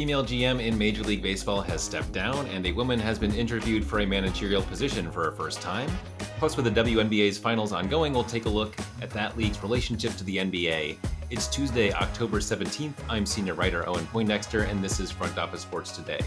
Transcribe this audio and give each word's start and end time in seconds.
female 0.00 0.24
GM 0.24 0.64
in 0.64 0.78
Major 0.78 1.02
League 1.02 1.20
Baseball 1.20 1.60
has 1.60 1.82
stepped 1.82 2.10
down, 2.10 2.46
and 2.46 2.64
a 2.64 2.72
woman 2.72 2.98
has 2.98 3.18
been 3.18 3.34
interviewed 3.34 3.84
for 3.84 4.00
a 4.00 4.06
managerial 4.06 4.62
position 4.62 5.12
for 5.12 5.24
her 5.24 5.30
first 5.30 5.60
time. 5.60 5.90
Plus, 6.38 6.56
with 6.56 6.64
the 6.64 6.70
WNBA's 6.70 7.36
finals 7.36 7.70
ongoing, 7.70 8.14
we'll 8.14 8.24
take 8.24 8.46
a 8.46 8.48
look 8.48 8.74
at 9.02 9.10
that 9.10 9.36
league's 9.36 9.62
relationship 9.62 10.16
to 10.16 10.24
the 10.24 10.38
NBA. 10.38 10.96
It's 11.28 11.48
Tuesday, 11.48 11.92
October 11.92 12.38
17th. 12.38 12.94
I'm 13.10 13.26
senior 13.26 13.52
writer 13.52 13.86
Owen 13.86 14.06
Poindexter, 14.06 14.62
and 14.62 14.82
this 14.82 15.00
is 15.00 15.10
Front 15.10 15.36
Office 15.36 15.60
Sports 15.60 15.94
Today. 15.94 16.20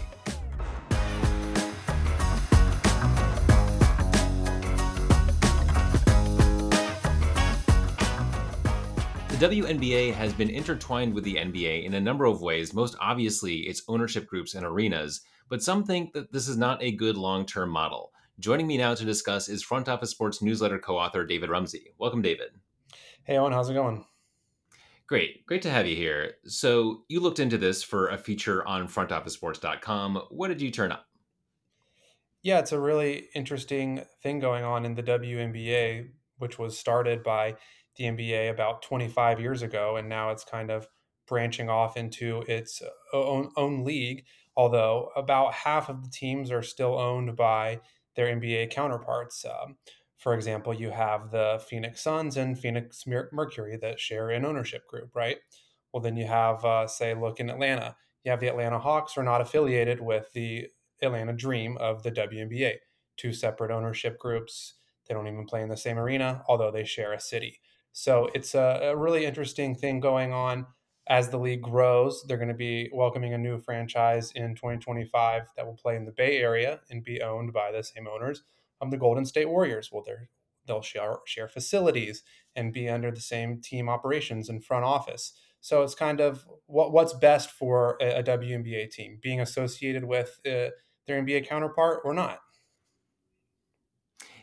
WNBA 9.44 10.14
has 10.14 10.32
been 10.32 10.48
intertwined 10.48 11.12
with 11.12 11.22
the 11.22 11.34
NBA 11.34 11.84
in 11.84 11.92
a 11.92 12.00
number 12.00 12.24
of 12.24 12.40
ways, 12.40 12.72
most 12.72 12.96
obviously 12.98 13.56
its 13.56 13.82
ownership 13.88 14.26
groups 14.26 14.54
and 14.54 14.64
arenas, 14.64 15.20
but 15.50 15.62
some 15.62 15.84
think 15.84 16.14
that 16.14 16.32
this 16.32 16.48
is 16.48 16.56
not 16.56 16.82
a 16.82 16.92
good 16.92 17.18
long 17.18 17.44
term 17.44 17.68
model. 17.68 18.10
Joining 18.40 18.66
me 18.66 18.78
now 18.78 18.94
to 18.94 19.04
discuss 19.04 19.50
is 19.50 19.62
Front 19.62 19.86
Office 19.86 20.08
Sports 20.08 20.40
newsletter 20.40 20.78
co 20.78 20.96
author 20.96 21.26
David 21.26 21.50
Rumsey. 21.50 21.92
Welcome, 21.98 22.22
David. 22.22 22.52
Hey, 23.24 23.36
Owen, 23.36 23.52
how's 23.52 23.68
it 23.68 23.74
going? 23.74 24.06
Great. 25.06 25.44
Great 25.44 25.60
to 25.60 25.70
have 25.70 25.86
you 25.86 25.94
here. 25.94 26.36
So, 26.46 27.02
you 27.08 27.20
looked 27.20 27.38
into 27.38 27.58
this 27.58 27.82
for 27.82 28.08
a 28.08 28.16
feature 28.16 28.66
on 28.66 28.88
frontofficesports.com. 28.88 30.22
What 30.30 30.48
did 30.48 30.62
you 30.62 30.70
turn 30.70 30.90
up? 30.90 31.04
Yeah, 32.42 32.60
it's 32.60 32.72
a 32.72 32.80
really 32.80 33.28
interesting 33.34 34.06
thing 34.22 34.40
going 34.40 34.64
on 34.64 34.86
in 34.86 34.94
the 34.94 35.02
WNBA, 35.02 36.08
which 36.38 36.58
was 36.58 36.78
started 36.78 37.22
by 37.22 37.56
the 37.96 38.04
NBA 38.04 38.50
about 38.50 38.82
25 38.82 39.40
years 39.40 39.62
ago, 39.62 39.96
and 39.96 40.08
now 40.08 40.30
it's 40.30 40.44
kind 40.44 40.70
of 40.70 40.88
branching 41.26 41.68
off 41.70 41.96
into 41.96 42.42
its 42.48 42.82
own, 43.12 43.50
own 43.56 43.84
league. 43.84 44.24
Although 44.56 45.10
about 45.16 45.52
half 45.52 45.88
of 45.88 46.02
the 46.02 46.10
teams 46.10 46.50
are 46.50 46.62
still 46.62 46.98
owned 46.98 47.36
by 47.36 47.80
their 48.14 48.26
NBA 48.26 48.70
counterparts. 48.70 49.44
Um, 49.44 49.76
for 50.18 50.34
example, 50.34 50.72
you 50.72 50.90
have 50.90 51.30
the 51.30 51.62
Phoenix 51.68 52.02
Suns 52.02 52.36
and 52.36 52.58
Phoenix 52.58 53.04
Mercury 53.06 53.76
that 53.78 54.00
share 54.00 54.30
an 54.30 54.44
ownership 54.44 54.86
group, 54.86 55.14
right? 55.14 55.38
Well, 55.92 56.02
then 56.02 56.16
you 56.16 56.26
have, 56.26 56.64
uh, 56.64 56.86
say, 56.86 57.14
look 57.14 57.40
in 57.40 57.50
Atlanta. 57.50 57.96
You 58.24 58.30
have 58.30 58.40
the 58.40 58.48
Atlanta 58.48 58.78
Hawks 58.78 59.18
are 59.18 59.22
not 59.22 59.40
affiliated 59.40 60.00
with 60.00 60.32
the 60.32 60.68
Atlanta 61.02 61.32
Dream 61.32 61.76
of 61.78 62.02
the 62.02 62.10
WNBA. 62.10 62.76
Two 63.16 63.32
separate 63.32 63.70
ownership 63.70 64.18
groups. 64.18 64.74
They 65.06 65.14
don't 65.14 65.28
even 65.28 65.46
play 65.46 65.62
in 65.62 65.68
the 65.68 65.76
same 65.76 65.98
arena, 65.98 66.42
although 66.48 66.70
they 66.70 66.84
share 66.84 67.12
a 67.12 67.20
city. 67.20 67.60
So 67.96 68.28
it's 68.34 68.56
a, 68.56 68.80
a 68.82 68.96
really 68.96 69.24
interesting 69.24 69.76
thing 69.76 70.00
going 70.00 70.32
on 70.32 70.66
as 71.08 71.28
the 71.28 71.38
league 71.38 71.62
grows. 71.62 72.24
They're 72.26 72.36
going 72.36 72.48
to 72.48 72.54
be 72.54 72.90
welcoming 72.92 73.34
a 73.34 73.38
new 73.38 73.56
franchise 73.56 74.32
in 74.32 74.56
2025 74.56 75.42
that 75.56 75.64
will 75.64 75.76
play 75.76 75.94
in 75.94 76.04
the 76.04 76.10
Bay 76.10 76.38
Area 76.38 76.80
and 76.90 77.04
be 77.04 77.22
owned 77.22 77.52
by 77.52 77.70
the 77.70 77.84
same 77.84 78.08
owners 78.08 78.42
of 78.80 78.90
the 78.90 78.96
Golden 78.96 79.24
State 79.24 79.48
Warriors. 79.48 79.90
Well, 79.92 80.02
they're 80.04 80.28
they'll 80.66 80.82
share 80.82 81.18
share 81.24 81.46
facilities 81.46 82.24
and 82.56 82.72
be 82.72 82.88
under 82.88 83.12
the 83.12 83.20
same 83.20 83.60
team 83.60 83.88
operations 83.88 84.48
and 84.48 84.64
front 84.64 84.84
office. 84.84 85.32
So 85.60 85.84
it's 85.84 85.94
kind 85.94 86.20
of 86.20 86.48
what 86.66 86.92
what's 86.92 87.14
best 87.14 87.52
for 87.52 87.96
a, 88.00 88.18
a 88.18 88.22
WNBA 88.24 88.90
team, 88.90 89.20
being 89.22 89.40
associated 89.40 90.04
with 90.04 90.40
uh, 90.44 90.74
their 91.06 91.22
NBA 91.22 91.46
counterpart 91.46 92.00
or 92.04 92.12
not. 92.12 92.40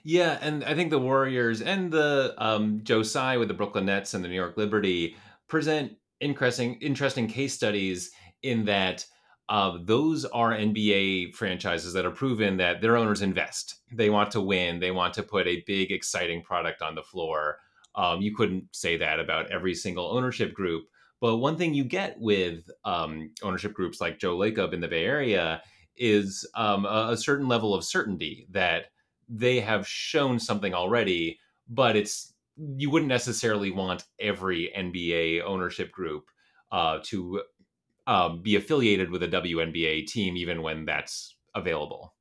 Yeah, 0.04 0.38
and 0.42 0.64
I 0.64 0.74
think 0.74 0.90
the 0.90 1.00
Warriors 1.00 1.62
and 1.62 1.92
the 1.92 2.34
um, 2.38 2.82
Joe 2.84 3.04
Tsai 3.04 3.38
with 3.38 3.48
the 3.48 3.54
Brooklyn 3.54 3.86
Nets 3.86 4.14
and 4.14 4.24
the 4.24 4.30
New 4.30 4.36
York 4.36 4.58
Liberty 4.58 5.16
present 5.48 5.94
interesting 6.20 6.76
interesting 6.82 7.28
case 7.28 7.54
studies 7.54 8.12
in 8.42 8.66
that 8.66 9.06
uh, 9.50 9.78
those 9.84 10.26
are 10.26 10.52
NBA 10.52 11.36
franchises 11.36 11.94
that 11.94 12.06
are 12.06 12.12
proven 12.12 12.58
that 12.58 12.82
their 12.82 12.96
owners 12.96 13.22
invest. 13.22 13.82
They 13.92 14.10
want 14.10 14.32
to 14.32 14.42
win. 14.42 14.80
They 14.80 14.92
want 14.92 15.14
to 15.16 15.24
put 15.24 15.46
a 15.46 15.64
big, 15.68 15.92
exciting 15.92 16.42
product 16.42 16.82
on 16.82 16.96
the 16.96 17.04
floor. 17.04 17.58
Um, 17.96 18.22
you 18.22 18.34
couldn't 18.34 18.64
say 18.72 18.96
that 18.98 19.20
about 19.20 19.52
every 19.52 19.76
single 19.76 20.06
ownership 20.06 20.54
group. 20.54 20.86
But 21.20 21.38
one 21.38 21.58
thing 21.58 21.74
you 21.74 21.84
get 21.84 22.18
with 22.18 22.64
um, 22.86 23.32
ownership 23.44 23.74
groups 23.74 24.00
like 24.00 24.20
Joe 24.20 24.38
Lacob 24.38 24.74
in 24.74 24.80
the 24.80 24.88
Bay 24.88 25.04
Area 25.04 25.62
is 25.98 26.50
um, 26.56 26.86
a, 26.86 27.10
a 27.12 27.18
certain 27.18 27.48
level 27.48 27.76
of 27.76 27.84
certainty 27.84 28.48
that 28.52 28.86
they 29.32 29.62
have 29.62 29.88
shown 29.88 30.40
something 30.40 30.74
already, 30.74 31.40
but 31.70 31.96
it's 31.96 32.34
you 32.58 32.90
wouldn't 32.90 33.10
necessarily 33.10 33.72
want 33.72 34.04
every 34.20 34.72
NBA 34.78 35.42
ownership 35.44 35.92
group 35.92 36.26
uh, 36.72 37.00
to 37.06 37.42
um, 38.08 38.42
be 38.42 38.56
affiliated 38.56 39.10
with 39.10 39.24
a 39.24 39.28
WNBA 39.28 40.06
team, 40.06 40.36
even 40.36 40.62
when 40.62 40.86
that's 40.86 41.36
available. 41.56 42.14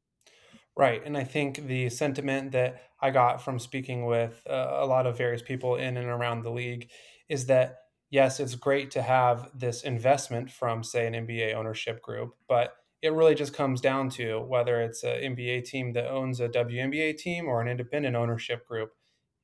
Right. 0.76 1.04
And 1.04 1.16
I 1.16 1.24
think 1.24 1.66
the 1.66 1.90
sentiment 1.90 2.52
that 2.52 2.82
I 3.02 3.10
got 3.10 3.42
from 3.42 3.58
speaking 3.58 4.06
with 4.06 4.40
uh, 4.48 4.78
a 4.80 4.86
lot 4.86 5.06
of 5.06 5.18
various 5.18 5.42
people 5.42 5.76
in 5.76 5.96
and 5.96 6.08
around 6.08 6.42
the 6.42 6.50
league 6.50 6.90
is 7.28 7.46
that, 7.46 7.78
yes, 8.08 8.40
it's 8.40 8.54
great 8.54 8.90
to 8.92 9.02
have 9.02 9.50
this 9.54 9.82
investment 9.82 10.50
from, 10.50 10.84
say, 10.84 11.06
an 11.06 11.14
NBA 11.14 11.54
ownership 11.54 12.00
group, 12.02 12.34
but 12.48 12.74
it 13.02 13.12
really 13.12 13.34
just 13.34 13.54
comes 13.54 13.80
down 13.80 14.10
to 14.10 14.40
whether 14.40 14.80
it's 14.82 15.02
an 15.02 15.34
NBA 15.34 15.64
team 15.64 15.92
that 15.94 16.10
owns 16.10 16.40
a 16.40 16.48
WNBA 16.48 17.16
team 17.16 17.48
or 17.48 17.60
an 17.60 17.68
independent 17.68 18.14
ownership 18.14 18.66
group. 18.66 18.92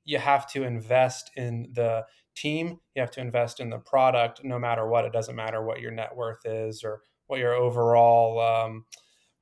You 0.05 0.19
have 0.19 0.51
to 0.53 0.63
invest 0.63 1.31
in 1.37 1.71
the 1.73 2.05
team, 2.37 2.81
you 2.95 3.01
have 3.01 3.11
to 3.13 3.21
invest 3.21 3.61
in 3.61 3.71
the 3.71 3.79
product 3.79 4.45
no 4.45 4.59
matter 4.59 4.87
what. 4.87 5.07
It 5.07 5.13
doesn't 5.13 5.35
matter 5.35 5.65
what 5.65 5.81
your 5.81 5.91
net 5.91 6.15
worth 6.15 6.45
is 6.45 6.85
or 6.85 7.01
what 7.27 7.41
your 7.41 7.55
overall 7.55 8.39
um, 8.41 8.85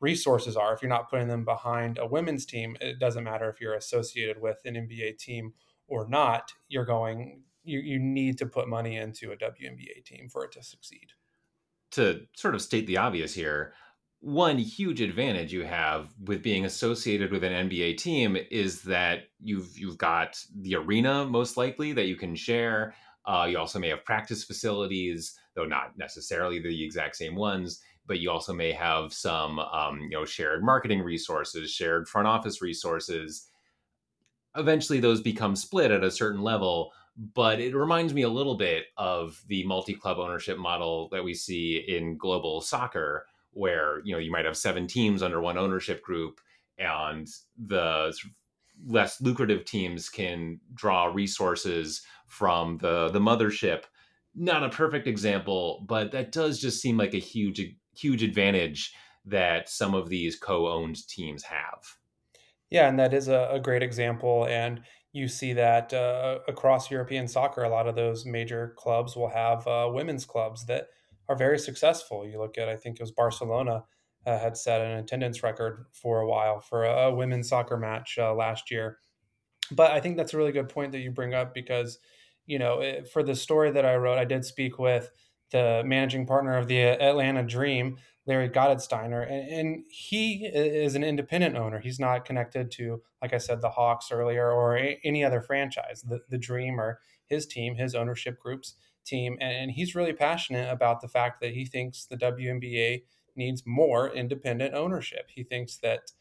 resources 0.00 0.56
are. 0.56 0.72
If 0.72 0.80
you're 0.80 0.88
not 0.88 1.10
putting 1.10 1.28
them 1.28 1.44
behind 1.44 1.98
a 1.98 2.06
women's 2.06 2.46
team, 2.46 2.76
it 2.80 3.00
doesn't 3.00 3.24
matter 3.24 3.50
if 3.50 3.60
you're 3.60 3.74
associated 3.74 4.40
with 4.40 4.58
an 4.64 4.74
NBA 4.74 5.18
team 5.18 5.54
or 5.88 6.08
not. 6.08 6.52
You're 6.68 6.84
going, 6.84 7.42
you, 7.64 7.80
you 7.80 7.98
need 7.98 8.38
to 8.38 8.46
put 8.46 8.68
money 8.68 8.96
into 8.96 9.32
a 9.32 9.36
WNBA 9.36 10.04
team 10.04 10.28
for 10.28 10.44
it 10.44 10.52
to 10.52 10.62
succeed. 10.62 11.08
To 11.92 12.22
sort 12.34 12.54
of 12.54 12.62
state 12.62 12.86
the 12.86 12.96
obvious 12.96 13.34
here, 13.34 13.74
one 14.24 14.56
huge 14.56 15.02
advantage 15.02 15.52
you 15.52 15.64
have 15.64 16.08
with 16.24 16.42
being 16.42 16.64
associated 16.64 17.30
with 17.30 17.44
an 17.44 17.68
NBA 17.68 17.98
team 17.98 18.38
is 18.50 18.80
that 18.82 19.24
you've 19.38 19.78
you've 19.78 19.98
got 19.98 20.42
the 20.62 20.76
arena 20.76 21.26
most 21.26 21.58
likely 21.58 21.92
that 21.92 22.06
you 22.06 22.16
can 22.16 22.34
share. 22.34 22.94
Uh, 23.26 23.46
you 23.50 23.58
also 23.58 23.78
may 23.78 23.90
have 23.90 24.02
practice 24.04 24.42
facilities, 24.42 25.38
though 25.54 25.66
not 25.66 25.98
necessarily 25.98 26.58
the 26.58 26.84
exact 26.84 27.16
same 27.16 27.34
ones. 27.34 27.82
But 28.06 28.20
you 28.20 28.30
also 28.30 28.54
may 28.54 28.72
have 28.72 29.12
some 29.12 29.58
um, 29.58 30.00
you 30.00 30.16
know 30.16 30.24
shared 30.24 30.64
marketing 30.64 31.02
resources, 31.02 31.70
shared 31.70 32.08
front 32.08 32.26
office 32.26 32.62
resources. 32.62 33.48
Eventually, 34.56 35.00
those 35.00 35.20
become 35.20 35.54
split 35.54 35.90
at 35.90 36.02
a 36.02 36.10
certain 36.10 36.40
level. 36.40 36.92
But 37.34 37.60
it 37.60 37.76
reminds 37.76 38.14
me 38.14 38.22
a 38.22 38.28
little 38.28 38.56
bit 38.56 38.86
of 38.96 39.40
the 39.48 39.64
multi-club 39.66 40.18
ownership 40.18 40.58
model 40.58 41.08
that 41.10 41.22
we 41.22 41.34
see 41.34 41.76
in 41.86 42.16
global 42.16 42.60
soccer 42.60 43.26
where 43.54 44.00
you 44.04 44.12
know 44.12 44.18
you 44.18 44.30
might 44.30 44.44
have 44.44 44.56
seven 44.56 44.86
teams 44.86 45.22
under 45.22 45.40
one 45.40 45.56
ownership 45.56 46.02
group 46.02 46.40
and 46.78 47.28
the 47.66 48.14
less 48.86 49.20
lucrative 49.20 49.64
teams 49.64 50.08
can 50.08 50.60
draw 50.74 51.06
resources 51.06 52.02
from 52.26 52.78
the 52.78 53.08
the 53.08 53.20
mothership. 53.20 53.84
Not 54.34 54.64
a 54.64 54.68
perfect 54.68 55.06
example 55.06 55.84
but 55.88 56.10
that 56.12 56.32
does 56.32 56.60
just 56.60 56.80
seem 56.80 56.96
like 56.96 57.14
a 57.14 57.18
huge 57.18 57.60
huge 57.96 58.22
advantage 58.22 58.92
that 59.24 59.68
some 59.68 59.94
of 59.94 60.08
these 60.08 60.36
co-owned 60.36 61.06
teams 61.08 61.44
have. 61.44 61.96
Yeah 62.70 62.88
and 62.88 62.98
that 62.98 63.14
is 63.14 63.28
a, 63.28 63.48
a 63.52 63.60
great 63.60 63.82
example 63.82 64.46
and 64.46 64.82
you 65.12 65.28
see 65.28 65.52
that 65.52 65.94
uh, 65.94 66.40
across 66.48 66.90
european 66.90 67.28
soccer 67.28 67.62
a 67.62 67.68
lot 67.68 67.86
of 67.86 67.94
those 67.94 68.26
major 68.26 68.74
clubs 68.76 69.14
will 69.14 69.28
have 69.28 69.64
uh, 69.68 69.88
women's 69.92 70.24
clubs 70.24 70.66
that 70.66 70.88
are 71.28 71.36
very 71.36 71.58
successful. 71.58 72.26
You 72.26 72.38
look 72.38 72.58
at, 72.58 72.68
I 72.68 72.76
think 72.76 72.96
it 72.96 73.02
was 73.02 73.12
Barcelona 73.12 73.84
uh, 74.26 74.38
had 74.38 74.56
set 74.56 74.80
an 74.80 74.98
attendance 74.98 75.42
record 75.42 75.86
for 75.92 76.20
a 76.20 76.28
while 76.28 76.60
for 76.60 76.84
a, 76.84 77.08
a 77.08 77.14
women's 77.14 77.48
soccer 77.48 77.76
match 77.76 78.18
uh, 78.18 78.34
last 78.34 78.70
year. 78.70 78.98
But 79.70 79.92
I 79.92 80.00
think 80.00 80.16
that's 80.16 80.34
a 80.34 80.36
really 80.36 80.52
good 80.52 80.68
point 80.68 80.92
that 80.92 81.00
you 81.00 81.10
bring 81.10 81.34
up 81.34 81.54
because, 81.54 81.98
you 82.46 82.58
know, 82.58 82.80
it, 82.80 83.08
for 83.08 83.22
the 83.22 83.34
story 83.34 83.70
that 83.70 83.86
I 83.86 83.96
wrote, 83.96 84.18
I 84.18 84.24
did 84.24 84.44
speak 84.44 84.78
with 84.78 85.10
the 85.50 85.82
managing 85.84 86.26
partner 86.26 86.56
of 86.56 86.68
the 86.68 86.80
Atlanta 86.80 87.42
Dream, 87.42 87.96
Larry 88.26 88.48
Gottesdiener, 88.48 89.22
and, 89.30 89.48
and 89.48 89.84
he 89.88 90.46
is 90.46 90.94
an 90.94 91.04
independent 91.04 91.56
owner. 91.56 91.78
He's 91.78 92.00
not 92.00 92.24
connected 92.24 92.70
to, 92.72 93.02
like 93.22 93.32
I 93.32 93.38
said, 93.38 93.60
the 93.60 93.70
Hawks 93.70 94.10
earlier 94.10 94.50
or 94.50 94.76
a, 94.76 94.98
any 95.04 95.24
other 95.24 95.40
franchise. 95.40 96.02
The, 96.02 96.20
the 96.28 96.38
Dream 96.38 96.80
or 96.80 96.98
his 97.26 97.46
team, 97.46 97.76
his 97.76 97.94
ownership 97.94 98.38
groups 98.38 98.74
team. 99.04 99.36
And 99.40 99.70
he's 99.70 99.94
really 99.94 100.12
passionate 100.12 100.70
about 100.70 101.00
the 101.00 101.08
fact 101.08 101.40
that 101.40 101.52
he 101.52 101.64
thinks 101.64 102.06
the 102.06 102.16
WNBA 102.16 103.02
needs 103.36 103.62
more 103.66 104.10
independent 104.14 104.74
ownership. 104.74 105.30
He 105.34 105.42
thinks 105.42 105.78
that 105.78 106.12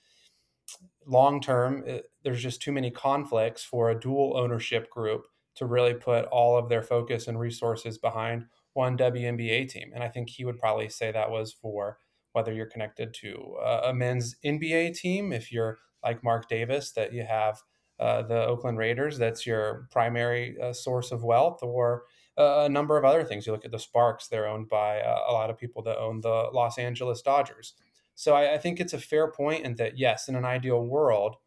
long 1.05 1.41
term, 1.41 1.83
uh, 1.87 1.97
there's 2.23 2.41
just 2.41 2.61
too 2.61 2.71
many 2.71 2.89
conflicts 2.89 3.63
for 3.63 3.89
a 3.89 3.99
dual 3.99 4.37
ownership 4.37 4.89
group 4.89 5.25
to 5.55 5.65
really 5.65 5.93
put 5.93 6.25
all 6.25 6.57
of 6.57 6.69
their 6.69 6.81
focus 6.81 7.27
and 7.27 7.39
resources 7.39 7.97
behind 7.97 8.45
one 8.73 8.97
WNBA 8.97 9.69
team. 9.69 9.91
And 9.93 10.03
I 10.03 10.09
think 10.09 10.29
he 10.29 10.45
would 10.45 10.59
probably 10.59 10.89
say 10.89 11.11
that 11.11 11.29
was 11.29 11.53
for 11.53 11.99
whether 12.31 12.51
you're 12.51 12.65
connected 12.65 13.13
to 13.13 13.57
a 13.83 13.93
men's 13.93 14.35
NBA 14.43 14.97
team, 14.97 15.31
if 15.31 15.51
you're 15.51 15.77
like 16.03 16.23
Mark 16.23 16.49
Davis, 16.49 16.91
that 16.93 17.13
you 17.13 17.23
have 17.23 17.61
uh, 17.99 18.23
the 18.23 18.43
Oakland 18.45 18.79
Raiders, 18.79 19.19
that's 19.19 19.45
your 19.45 19.87
primary 19.91 20.57
uh, 20.59 20.73
source 20.73 21.11
of 21.11 21.23
wealth, 21.23 21.59
or 21.61 22.03
a 22.37 22.69
number 22.69 22.97
of 22.97 23.05
other 23.05 23.23
things. 23.23 23.45
You 23.45 23.53
look 23.53 23.65
at 23.65 23.71
the 23.71 23.79
Sparks, 23.79 24.27
they're 24.27 24.47
owned 24.47 24.69
by 24.69 24.99
uh, 25.01 25.23
a 25.27 25.33
lot 25.33 25.49
of 25.49 25.57
people 25.57 25.83
that 25.83 25.97
own 25.97 26.21
the 26.21 26.49
Los 26.51 26.77
Angeles 26.77 27.21
Dodgers. 27.21 27.73
So 28.15 28.33
I, 28.33 28.55
I 28.55 28.57
think 28.57 28.79
it's 28.79 28.93
a 28.93 28.99
fair 28.99 29.31
point, 29.31 29.65
and 29.65 29.77
that 29.77 29.97
yes, 29.97 30.27
in 30.27 30.35
an 30.35 30.45
ideal 30.45 30.83
world, 30.85 31.37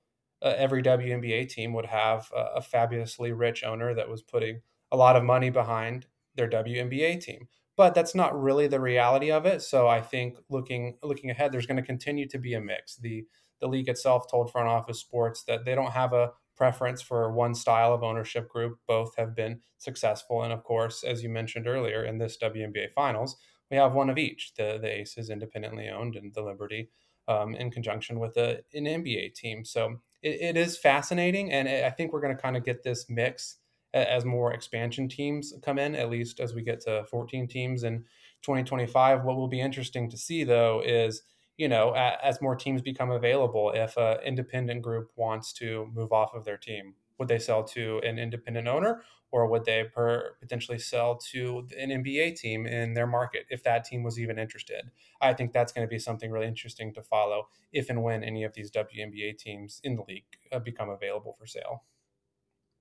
uh, 0.43 0.55
every 0.57 0.83
WNBA 0.83 1.49
team 1.49 1.73
would 1.73 1.87
have 1.87 2.31
a, 2.35 2.57
a 2.57 2.63
fabulously 2.63 3.33
rich 3.33 3.65
owner 3.65 3.95
that 3.95 4.09
was 4.09 4.23
putting 4.23 4.61
a 4.93 4.97
lot 4.97 5.17
of 5.17 5.25
money 5.25 5.51
behind 5.51 6.07
their 6.35 6.49
WNBA 6.49 7.21
team. 7.21 7.49
But 7.77 7.95
that's 7.95 8.15
not 8.15 8.41
really 8.41 8.69
the 8.69 8.81
reality 8.81 9.31
of 9.31 9.45
it. 9.45 9.63
So 9.63 9.87
I 9.87 10.01
think 10.01 10.39
looking 10.49 10.97
looking 11.03 11.31
ahead, 11.31 11.53
there's 11.53 11.67
going 11.67 11.77
to 11.77 11.83
continue 11.83 12.27
to 12.29 12.39
be 12.39 12.55
a 12.55 12.61
mix. 12.61 12.97
The 12.97 13.27
the 13.61 13.69
league 13.69 13.89
itself 13.89 14.31
told 14.31 14.51
Front 14.51 14.69
Office 14.69 15.01
Sports 15.01 15.45
that 15.45 15.65
they 15.65 15.75
don't 15.75 15.93
have 15.93 16.13
a 16.13 16.33
preference 16.57 17.03
for 17.03 17.31
one 17.31 17.55
style 17.55 17.93
of 17.93 18.03
ownership 18.03 18.49
group. 18.49 18.79
Both 18.87 19.17
have 19.17 19.35
been 19.35 19.61
successful, 19.79 20.43
and 20.43 20.53
of 20.53 20.65
course, 20.65 21.05
as 21.05 21.23
you 21.23 21.29
mentioned 21.29 21.67
earlier, 21.67 22.05
in 22.05 22.19
this 22.19 22.39
WNBA 22.39 22.93
finals, 22.95 23.37
we 23.71 23.77
have 23.77 23.95
one 23.95 24.11
of 24.11 24.19
each. 24.19 24.55
The 24.57 24.79
the 24.81 25.01
Ace 25.01 25.17
is 25.19 25.31
independently 25.31 25.89
owned, 25.89 26.17
and 26.17 26.33
the 26.35 26.43
Liberty 26.43 26.91
um, 27.29 27.55
in 27.55 27.71
conjunction 27.71 28.19
with 28.19 28.37
a, 28.37 28.63
an 28.75 28.85
NBA 28.85 29.35
team. 29.35 29.65
So 29.65 30.01
it, 30.23 30.41
it 30.41 30.57
is 30.57 30.79
fascinating, 30.79 31.53
and 31.53 31.69
I 31.69 31.91
think 31.91 32.13
we're 32.13 32.21
going 32.21 32.37
to 32.37 32.43
kind 32.43 32.57
of 32.57 32.65
get 32.65 32.83
this 32.83 33.07
mix 33.09 33.59
as 33.95 34.25
more 34.25 34.53
expansion 34.53 35.09
teams 35.09 35.55
come 35.63 35.79
in. 35.79 35.95
At 35.95 36.11
least 36.11 36.41
as 36.41 36.55
we 36.55 36.63
get 36.63 36.81
to 36.83 37.05
14 37.11 37.49
teams 37.49 37.83
in 37.83 38.05
2025. 38.43 39.25
What 39.25 39.37
will 39.37 39.49
be 39.49 39.61
interesting 39.61 40.09
to 40.11 40.17
see 40.17 40.45
though 40.45 40.83
is 40.85 41.23
you 41.57 41.69
know 41.69 41.93
as 41.93 42.41
more 42.41 42.57
teams 42.57 42.83
become 42.83 43.11
available, 43.11 43.73
if 43.75 43.97
an 43.97 44.19
independent 44.25 44.83
group 44.83 45.11
wants 45.17 45.53
to 45.55 45.91
move 45.93 46.13
off 46.13 46.35
of 46.35 46.45
their 46.45 46.57
team, 46.57 46.95
would 47.19 47.29
they 47.29 47.39
sell 47.39 47.65
to 47.65 48.01
an 48.05 48.19
independent 48.19 48.69
owner 48.69 49.03
or 49.33 49.47
would 49.49 49.65
they 49.65 49.85
per, 49.85 50.37
potentially 50.41 50.79
sell 50.79 51.17
to 51.17 51.67
an 51.79 51.91
NBA 51.91 52.37
team 52.37 52.67
in 52.67 52.95
their 52.95 53.07
market 53.07 53.47
if 53.51 53.63
that 53.65 53.85
team 53.85 54.03
was 54.03 54.19
even 54.19 54.39
interested? 54.39 54.91
I 55.21 55.33
think 55.33 55.53
that's 55.53 55.73
going 55.73 55.87
to 55.87 55.91
be 55.91 55.99
something 55.99 56.31
really 56.31 56.47
interesting 56.47 56.93
to 56.95 57.03
follow 57.03 57.49
if 57.73 57.91
and 57.91 58.03
when 58.03 58.23
any 58.23 58.45
of 58.45 58.55
these 58.55 58.71
WNBA 58.71 59.39
teams 59.39 59.81
in 59.83 59.97
the 59.97 60.05
league 60.07 60.25
uh, 60.53 60.59
become 60.59 60.89
available 60.89 61.35
for 61.39 61.47
sale. 61.47 61.85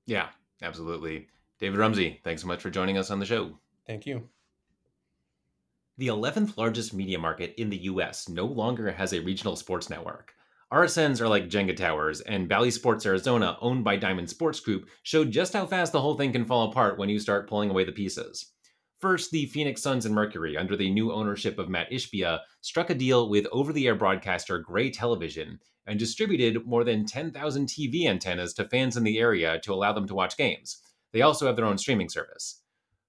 Yeah, 0.06 0.30
absolutely. 0.62 1.28
David 1.60 1.80
Rumsey, 1.80 2.20
thanks 2.24 2.42
so 2.42 2.48
much 2.48 2.62
for 2.62 2.70
joining 2.70 2.98
us 2.98 3.10
on 3.10 3.20
the 3.20 3.26
show. 3.26 3.58
Thank 3.88 4.06
you. 4.06 4.30
The 5.98 6.08
11th 6.08 6.58
largest 6.58 6.94
media 6.94 7.18
market 7.18 7.54
in 7.58 7.70
the 7.70 7.84
US 7.84 8.28
no 8.28 8.46
longer 8.46 8.92
has 8.92 9.14
a 9.14 9.22
regional 9.22 9.56
sports 9.56 9.90
network. 9.90 10.34
RSNs 10.74 11.22
are 11.22 11.30
like 11.30 11.48
Jenga 11.48 11.74
towers, 11.74 12.20
and 12.20 12.50
Bally 12.50 12.70
Sports 12.70 13.06
Arizona, 13.06 13.58
owned 13.62 13.86
by 13.86 13.96
Diamond 13.96 14.30
Sports 14.30 14.60
Group, 14.60 14.90
showed 15.04 15.32
just 15.32 15.54
how 15.54 15.66
fast 15.66 15.94
the 15.94 16.02
whole 16.02 16.18
thing 16.18 16.34
can 16.34 16.44
fall 16.44 16.70
apart 16.70 17.00
when 17.00 17.08
you 17.08 17.18
start 17.18 17.48
pulling 17.48 17.70
away 17.70 17.86
the 17.86 17.94
pieces. 17.94 18.52
First, 19.00 19.32
the 19.32 19.46
Phoenix 19.46 19.82
Suns 19.82 20.06
and 20.06 20.14
Mercury, 20.14 20.58
under 20.58 20.76
the 20.76 20.90
new 20.90 21.14
ownership 21.14 21.58
of 21.58 21.70
Matt 21.70 21.90
Ishbia, 21.92 22.42
struck 22.60 22.90
a 22.90 22.94
deal 22.94 23.30
with 23.30 23.48
over 23.54 23.72
the 23.72 23.88
air 23.88 23.96
broadcaster 23.96 24.60
Gray 24.60 24.90
Television 24.90 25.60
and 25.88 25.98
distributed 25.98 26.66
more 26.66 26.84
than 26.84 27.06
10,000 27.06 27.68
TV 27.68 28.06
antennas 28.06 28.54
to 28.56 28.68
fans 28.68 28.98
in 28.98 29.06
the 29.06 29.18
area 29.18 29.62
to 29.62 29.74
allow 29.74 29.94
them 29.94 30.08
to 30.08 30.16
watch 30.16 30.36
games. 30.36 30.82
They 31.14 31.22
also 31.22 31.46
have 31.46 31.56
their 31.56 31.64
own 31.64 31.78
streaming 31.78 32.10
service. 32.10 32.64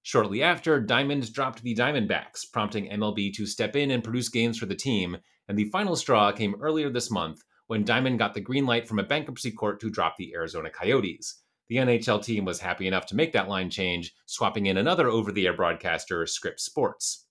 Shortly 0.07 0.41
after, 0.41 0.79
Diamond 0.79 1.33
dropped 1.33 1.61
the 1.61 1.75
Diamondbacks, 1.75 2.49
prompting 2.49 2.87
MLB 2.87 3.33
to 3.33 3.45
step 3.45 3.75
in 3.75 3.91
and 3.91 4.01
produce 4.01 4.29
games 4.29 4.57
for 4.57 4.65
the 4.65 4.73
team, 4.73 5.17
and 5.49 5.59
the 5.59 5.65
final 5.65 5.97
straw 5.97 6.31
came 6.31 6.55
earlier 6.61 6.89
this 6.89 7.11
month 7.11 7.43
when 7.65 7.83
Diamond 7.83 8.17
got 8.17 8.33
the 8.33 8.39
green 8.39 8.65
light 8.65 8.87
from 8.87 8.99
a 8.99 9.03
bankruptcy 9.03 9.51
court 9.51 9.81
to 9.81 9.89
drop 9.89 10.15
the 10.15 10.33
Arizona 10.33 10.69
Coyotes. 10.69 11.41
The 11.67 11.75
NHL 11.75 12.23
team 12.23 12.45
was 12.45 12.61
happy 12.61 12.87
enough 12.87 13.05
to 13.07 13.17
make 13.17 13.33
that 13.33 13.49
line 13.49 13.69
change, 13.69 14.13
swapping 14.27 14.67
in 14.67 14.77
another 14.77 15.09
over 15.09 15.33
the 15.33 15.45
air 15.45 15.51
broadcaster, 15.51 16.25
Scripps 16.25 16.63
Sports. 16.63 17.25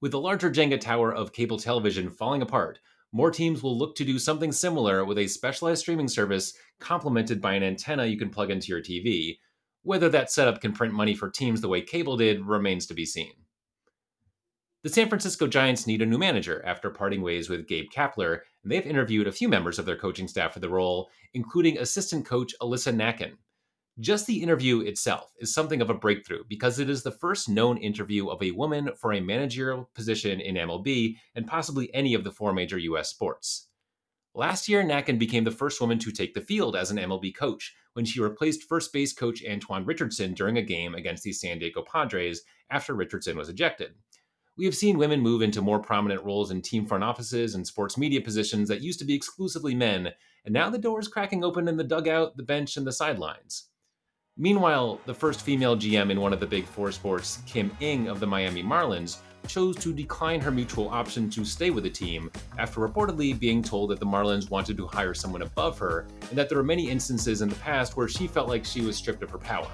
With 0.00 0.12
the 0.12 0.20
larger 0.20 0.52
Jenga 0.52 0.80
tower 0.80 1.12
of 1.12 1.32
cable 1.32 1.58
television 1.58 2.08
falling 2.08 2.42
apart, 2.42 2.78
more 3.10 3.32
teams 3.32 3.64
will 3.64 3.76
look 3.76 3.96
to 3.96 4.04
do 4.04 4.20
something 4.20 4.52
similar 4.52 5.04
with 5.04 5.18
a 5.18 5.26
specialized 5.26 5.80
streaming 5.80 6.06
service 6.06 6.56
complemented 6.78 7.42
by 7.42 7.54
an 7.54 7.64
antenna 7.64 8.06
you 8.06 8.16
can 8.16 8.30
plug 8.30 8.52
into 8.52 8.68
your 8.68 8.80
TV. 8.80 9.38
Whether 9.84 10.08
that 10.08 10.30
setup 10.30 10.62
can 10.62 10.72
print 10.72 10.94
money 10.94 11.14
for 11.14 11.28
teams 11.28 11.60
the 11.60 11.68
way 11.68 11.82
cable 11.82 12.16
did 12.16 12.46
remains 12.46 12.86
to 12.86 12.94
be 12.94 13.04
seen. 13.04 13.32
The 14.82 14.88
San 14.88 15.10
Francisco 15.10 15.46
Giants 15.46 15.86
need 15.86 16.00
a 16.00 16.06
new 16.06 16.16
manager 16.16 16.62
after 16.64 16.88
parting 16.88 17.20
ways 17.20 17.50
with 17.50 17.68
Gabe 17.68 17.90
Kapler, 17.94 18.40
and 18.62 18.72
they've 18.72 18.86
interviewed 18.86 19.26
a 19.26 19.32
few 19.32 19.46
members 19.46 19.78
of 19.78 19.84
their 19.84 19.96
coaching 19.96 20.26
staff 20.26 20.54
for 20.54 20.60
the 20.60 20.70
role, 20.70 21.10
including 21.34 21.78
assistant 21.78 22.24
coach 22.24 22.54
Alyssa 22.62 22.94
Nakken. 22.94 23.36
Just 24.00 24.26
the 24.26 24.42
interview 24.42 24.80
itself 24.80 25.32
is 25.38 25.52
something 25.52 25.82
of 25.82 25.90
a 25.90 25.94
breakthrough 25.94 26.44
because 26.48 26.78
it 26.78 26.88
is 26.88 27.02
the 27.02 27.10
first 27.10 27.50
known 27.50 27.76
interview 27.76 28.28
of 28.28 28.42
a 28.42 28.52
woman 28.52 28.90
for 28.96 29.12
a 29.12 29.20
managerial 29.20 29.90
position 29.94 30.40
in 30.40 30.56
MLB 30.56 31.16
and 31.34 31.46
possibly 31.46 31.94
any 31.94 32.14
of 32.14 32.24
the 32.24 32.32
four 32.32 32.54
major 32.54 32.78
U.S. 32.78 33.10
sports. 33.10 33.68
Last 34.34 34.68
year, 34.68 34.82
Nakken 34.82 35.18
became 35.18 35.44
the 35.44 35.50
first 35.50 35.80
woman 35.80 35.98
to 36.00 36.10
take 36.10 36.32
the 36.32 36.40
field 36.40 36.74
as 36.74 36.90
an 36.90 36.96
MLB 36.96 37.36
coach 37.36 37.74
when 37.94 38.04
she 38.04 38.20
replaced 38.20 38.68
first 38.68 38.92
base 38.92 39.12
coach 39.12 39.42
Antoine 39.48 39.84
Richardson 39.84 40.34
during 40.34 40.58
a 40.58 40.62
game 40.62 40.94
against 40.94 41.24
the 41.24 41.32
San 41.32 41.58
Diego 41.58 41.82
Padres 41.82 42.42
after 42.70 42.94
Richardson 42.94 43.36
was 43.36 43.48
ejected 43.48 43.94
we 44.56 44.64
have 44.64 44.74
seen 44.74 44.98
women 44.98 45.20
move 45.20 45.42
into 45.42 45.60
more 45.60 45.80
prominent 45.80 46.22
roles 46.22 46.50
in 46.50 46.62
team 46.62 46.86
front 46.86 47.02
offices 47.02 47.54
and 47.54 47.66
sports 47.66 47.98
media 47.98 48.20
positions 48.20 48.68
that 48.68 48.82
used 48.82 49.00
to 49.00 49.04
be 49.04 49.14
exclusively 49.14 49.74
men, 49.74 50.12
and 50.44 50.52
now 50.52 50.70
the 50.70 50.78
door 50.78 51.00
is 51.00 51.08
cracking 51.08 51.42
open 51.42 51.66
in 51.66 51.76
the 51.76 51.84
dugout, 51.84 52.36
the 52.36 52.42
bench, 52.42 52.76
and 52.76 52.86
the 52.86 52.92
sidelines. 52.92 53.70
Meanwhile, 54.36 55.00
the 55.06 55.14
first 55.14 55.42
female 55.42 55.76
GM 55.76 56.10
in 56.10 56.20
one 56.20 56.32
of 56.32 56.40
the 56.40 56.46
big 56.46 56.66
four 56.66 56.92
sports, 56.92 57.38
Kim 57.46 57.76
Ng 57.80 58.08
of 58.08 58.20
the 58.20 58.26
Miami 58.26 58.62
Marlins, 58.62 59.18
chose 59.46 59.76
to 59.76 59.92
decline 59.92 60.40
her 60.40 60.50
mutual 60.50 60.88
option 60.88 61.28
to 61.30 61.44
stay 61.44 61.70
with 61.70 61.84
the 61.84 61.90
team 61.90 62.30
after 62.58 62.80
reportedly 62.80 63.38
being 63.38 63.62
told 63.62 63.90
that 63.90 64.00
the 64.00 64.06
Marlins 64.06 64.50
wanted 64.50 64.76
to 64.76 64.86
hire 64.86 65.14
someone 65.14 65.42
above 65.42 65.78
her 65.78 66.06
and 66.28 66.38
that 66.38 66.48
there 66.48 66.58
were 66.58 66.64
many 66.64 66.90
instances 66.90 67.42
in 67.42 67.48
the 67.48 67.54
past 67.56 67.96
where 67.96 68.08
she 68.08 68.26
felt 68.26 68.48
like 68.48 68.64
she 68.64 68.80
was 68.80 68.96
stripped 68.96 69.22
of 69.22 69.30
her 69.30 69.38
power. 69.38 69.70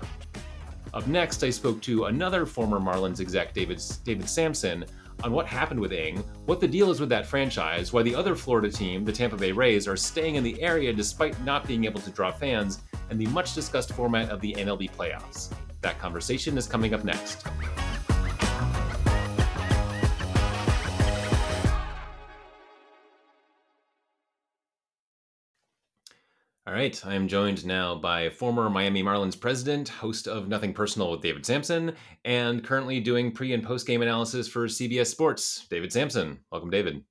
Up 0.93 1.07
next, 1.07 1.45
I 1.45 1.51
spoke 1.51 1.81
to 1.83 2.07
another 2.07 2.45
former 2.47 2.81
Marlins 2.81 3.21
exec, 3.21 3.55
David, 3.55 3.81
David 4.05 4.29
Samson, 4.29 4.85
on 5.23 5.33
what 5.33 5.47
happened 5.47 5.79
with 5.79 5.93
Ng, 5.93 6.19
what 6.47 6.61
the 6.61 6.69
deal 6.69 6.91
is 6.91 6.99
with 6.99 7.11
that 7.11 7.27
franchise, 7.27 7.93
why 7.93 8.03
the 8.03 8.15
other 8.15 8.35
Florida 8.35 8.71
team, 8.71 9.05
the 9.05 9.13
Tampa 9.13 9.37
Bay 9.37 9.53
Rays, 9.53 9.87
are 9.87 9.97
staying 9.97 10.37
in 10.37 10.43
the 10.43 10.61
area 10.63 10.93
despite 10.93 11.41
not 11.45 11.67
being 11.67 11.85
able 11.85 12.01
to 12.01 12.11
draw 12.11 12.33
fans, 12.33 12.81
and 13.11 13.21
the 13.21 13.27
much 13.27 13.55
discussed 13.55 13.93
format 13.93 14.31
of 14.31 14.41
the 14.41 14.55
MLB 14.55 14.91
playoffs. 14.93 15.53
That 15.83 15.99
conversation 15.99 16.59
is 16.59 16.67
coming 16.67 16.95
up 16.95 17.05
next. 17.05 17.47
All 26.71 26.77
right, 26.77 27.05
I 27.05 27.15
am 27.15 27.27
joined 27.27 27.67
now 27.67 27.97
by 27.97 28.31
former 28.31 28.71
Miami 28.71 29.03
Marlins 29.03 29.39
president, 29.39 29.89
host 29.89 30.29
of 30.29 30.47
Nothing 30.47 30.73
Personal 30.73 31.11
with 31.11 31.21
David 31.21 31.45
Samson, 31.45 31.97
and 32.25 32.63
currently 32.63 33.01
doing 33.01 33.33
pre 33.33 33.53
and 33.53 33.65
post 33.65 33.89
game 33.89 34.03
analysis 34.03 34.47
for 34.47 34.69
CBS 34.69 35.09
Sports, 35.09 35.67
David 35.69 35.93
Samson. 35.93 36.39
Welcome, 36.53 36.71
David. 36.71 37.03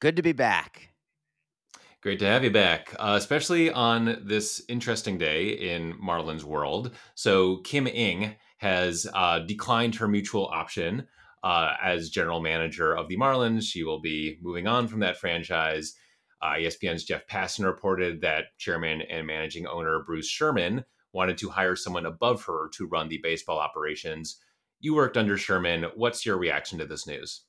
Good 0.00 0.14
to 0.14 0.22
be 0.22 0.30
back. 0.30 0.90
Great 2.00 2.20
to 2.20 2.26
have 2.26 2.44
you 2.44 2.52
back, 2.52 2.94
uh, 3.00 3.16
especially 3.18 3.72
on 3.72 4.22
this 4.24 4.62
interesting 4.68 5.18
day 5.18 5.48
in 5.48 5.94
Marlins 5.94 6.44
world. 6.44 6.92
So, 7.16 7.56
Kim 7.64 7.88
Ng 7.88 8.36
has 8.58 9.08
uh, 9.14 9.40
declined 9.40 9.96
her 9.96 10.06
mutual 10.06 10.46
option 10.46 11.08
uh, 11.42 11.72
as 11.82 12.10
general 12.10 12.40
manager 12.40 12.96
of 12.96 13.08
the 13.08 13.16
Marlins. 13.16 13.64
She 13.64 13.82
will 13.82 14.00
be 14.00 14.38
moving 14.40 14.68
on 14.68 14.86
from 14.86 15.00
that 15.00 15.16
franchise. 15.16 15.94
Uh, 16.42 16.54
ESPN's 16.54 17.04
Jeff 17.04 17.26
Passan 17.28 17.64
reported 17.64 18.20
that 18.20 18.46
chairman 18.58 19.02
and 19.02 19.26
managing 19.26 19.66
owner 19.66 20.02
Bruce 20.04 20.28
Sherman 20.28 20.84
wanted 21.12 21.38
to 21.38 21.48
hire 21.48 21.76
someone 21.76 22.06
above 22.06 22.44
her 22.44 22.68
to 22.74 22.86
run 22.86 23.08
the 23.08 23.20
baseball 23.22 23.58
operations. 23.58 24.40
You 24.80 24.94
worked 24.94 25.16
under 25.16 25.38
Sherman. 25.38 25.86
What's 25.94 26.26
your 26.26 26.38
reaction 26.38 26.78
to 26.78 26.84
this 26.84 27.06
news? 27.06 27.42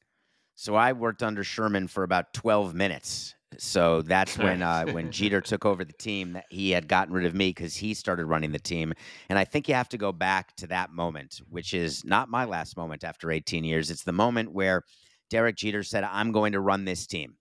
So 0.55 0.75
I 0.75 0.93
worked 0.93 1.23
under 1.23 1.43
Sherman 1.43 1.88
for 1.88 2.03
about 2.03 2.33
12 2.33 2.75
minutes. 2.75 3.33
So 3.57 4.01
that's 4.01 4.38
when 4.38 4.62
uh, 4.62 4.85
when 4.91 5.12
Jeter 5.12 5.41
took 5.41 5.65
over 5.65 5.83
the 5.83 5.93
team 5.93 6.33
that 6.33 6.45
he 6.50 6.71
had 6.71 6.88
gotten 6.88 7.13
rid 7.13 7.25
of 7.25 7.35
me 7.35 7.50
because 7.50 7.75
he 7.75 7.93
started 7.93 8.25
running 8.25 8.51
the 8.51 8.59
team. 8.59 8.93
And 9.29 9.39
I 9.39 9.45
think 9.45 9.67
you 9.67 9.75
have 9.75 9.89
to 9.89 9.97
go 9.97 10.12
back 10.12 10.55
to 10.57 10.67
that 10.67 10.91
moment, 10.91 11.41
which 11.50 11.73
is 11.73 12.03
not 12.03 12.29
my 12.29 12.45
last 12.45 12.77
moment 12.77 13.03
after 13.03 13.31
18 13.31 13.63
years. 13.63 13.89
It's 13.89 14.03
the 14.03 14.12
moment 14.12 14.51
where 14.51 14.83
Derek 15.29 15.55
Jeter 15.55 15.83
said, 15.83 16.03
"I'm 16.03 16.31
going 16.31 16.53
to 16.53 16.59
run 16.59 16.85
this 16.85 17.07
team." 17.07 17.35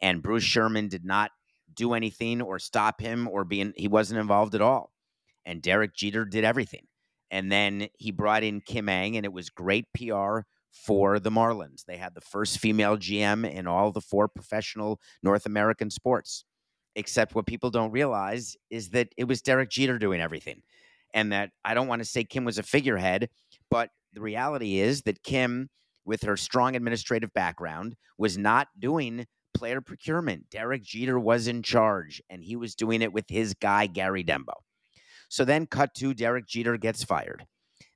And 0.00 0.22
Bruce 0.22 0.44
Sherman 0.44 0.88
did 0.88 1.04
not 1.04 1.30
do 1.74 1.94
anything 1.94 2.42
or 2.42 2.58
stop 2.58 3.00
him 3.00 3.28
or 3.28 3.44
be 3.44 3.60
in, 3.60 3.72
he 3.76 3.88
wasn't 3.88 4.20
involved 4.20 4.54
at 4.54 4.60
all. 4.60 4.92
And 5.44 5.62
Derek 5.62 5.94
Jeter 5.94 6.24
did 6.24 6.44
everything. 6.44 6.86
And 7.30 7.50
then 7.50 7.88
he 7.96 8.10
brought 8.10 8.42
in 8.42 8.60
Kim 8.60 8.88
Ng, 8.88 9.16
and 9.16 9.24
it 9.24 9.32
was 9.32 9.48
great 9.48 9.86
PR 9.96 10.40
for 10.70 11.18
the 11.18 11.30
Marlins. 11.30 11.84
They 11.86 11.96
had 11.96 12.14
the 12.14 12.20
first 12.20 12.58
female 12.58 12.96
GM 12.96 13.50
in 13.50 13.66
all 13.66 13.90
the 13.90 14.00
four 14.00 14.28
professional 14.28 15.00
North 15.22 15.46
American 15.46 15.90
sports. 15.90 16.44
Except 16.94 17.34
what 17.34 17.46
people 17.46 17.70
don't 17.70 17.90
realize 17.90 18.54
is 18.68 18.90
that 18.90 19.08
it 19.16 19.24
was 19.24 19.40
Derek 19.40 19.70
Jeter 19.70 19.98
doing 19.98 20.20
everything. 20.20 20.62
And 21.14 21.32
that 21.32 21.50
I 21.64 21.72
don't 21.72 21.88
want 21.88 22.00
to 22.00 22.08
say 22.08 22.24
Kim 22.24 22.44
was 22.44 22.58
a 22.58 22.62
figurehead, 22.62 23.30
but 23.70 23.90
the 24.12 24.20
reality 24.20 24.78
is 24.78 25.02
that 25.02 25.22
Kim, 25.22 25.70
with 26.04 26.22
her 26.24 26.36
strong 26.36 26.76
administrative 26.76 27.32
background, 27.32 27.96
was 28.18 28.36
not 28.36 28.68
doing 28.78 29.26
player 29.54 29.80
procurement. 29.80 30.50
Derek 30.50 30.82
Jeter 30.82 31.18
was 31.18 31.46
in 31.46 31.62
charge, 31.62 32.22
and 32.30 32.42
he 32.42 32.56
was 32.56 32.74
doing 32.74 33.02
it 33.02 33.12
with 33.12 33.26
his 33.28 33.54
guy, 33.54 33.86
Gary 33.86 34.24
Denbo. 34.24 34.54
So 35.28 35.44
then, 35.44 35.66
cut 35.66 35.94
to 35.96 36.14
Derek 36.14 36.46
Jeter 36.46 36.76
gets 36.76 37.04
fired. 37.04 37.46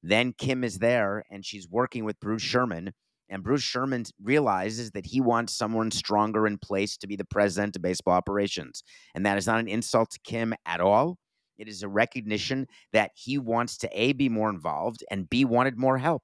Then 0.02 0.32
Kim 0.32 0.64
is 0.64 0.78
there, 0.78 1.24
and 1.30 1.44
she's 1.44 1.68
working 1.68 2.04
with 2.04 2.20
Bruce 2.20 2.42
Sherman. 2.42 2.92
And 3.28 3.42
Bruce 3.42 3.62
Sherman 3.62 4.04
realizes 4.22 4.92
that 4.92 5.06
he 5.06 5.20
wants 5.20 5.52
someone 5.52 5.90
stronger 5.90 6.46
in 6.46 6.58
place 6.58 6.96
to 6.98 7.06
be 7.06 7.16
the 7.16 7.24
president 7.24 7.74
of 7.74 7.82
baseball 7.82 8.14
operations. 8.14 8.84
And 9.14 9.26
that 9.26 9.36
is 9.36 9.46
not 9.46 9.60
an 9.60 9.68
insult 9.68 10.10
to 10.12 10.20
Kim 10.24 10.54
at 10.64 10.80
all. 10.80 11.18
It 11.58 11.68
is 11.68 11.82
a 11.82 11.88
recognition 11.88 12.68
that 12.92 13.10
he 13.14 13.38
wants 13.38 13.78
to 13.78 13.88
A, 13.92 14.12
be 14.12 14.28
more 14.28 14.50
involved, 14.50 15.04
and 15.10 15.28
B, 15.28 15.44
wanted 15.44 15.78
more 15.78 15.98
help. 15.98 16.22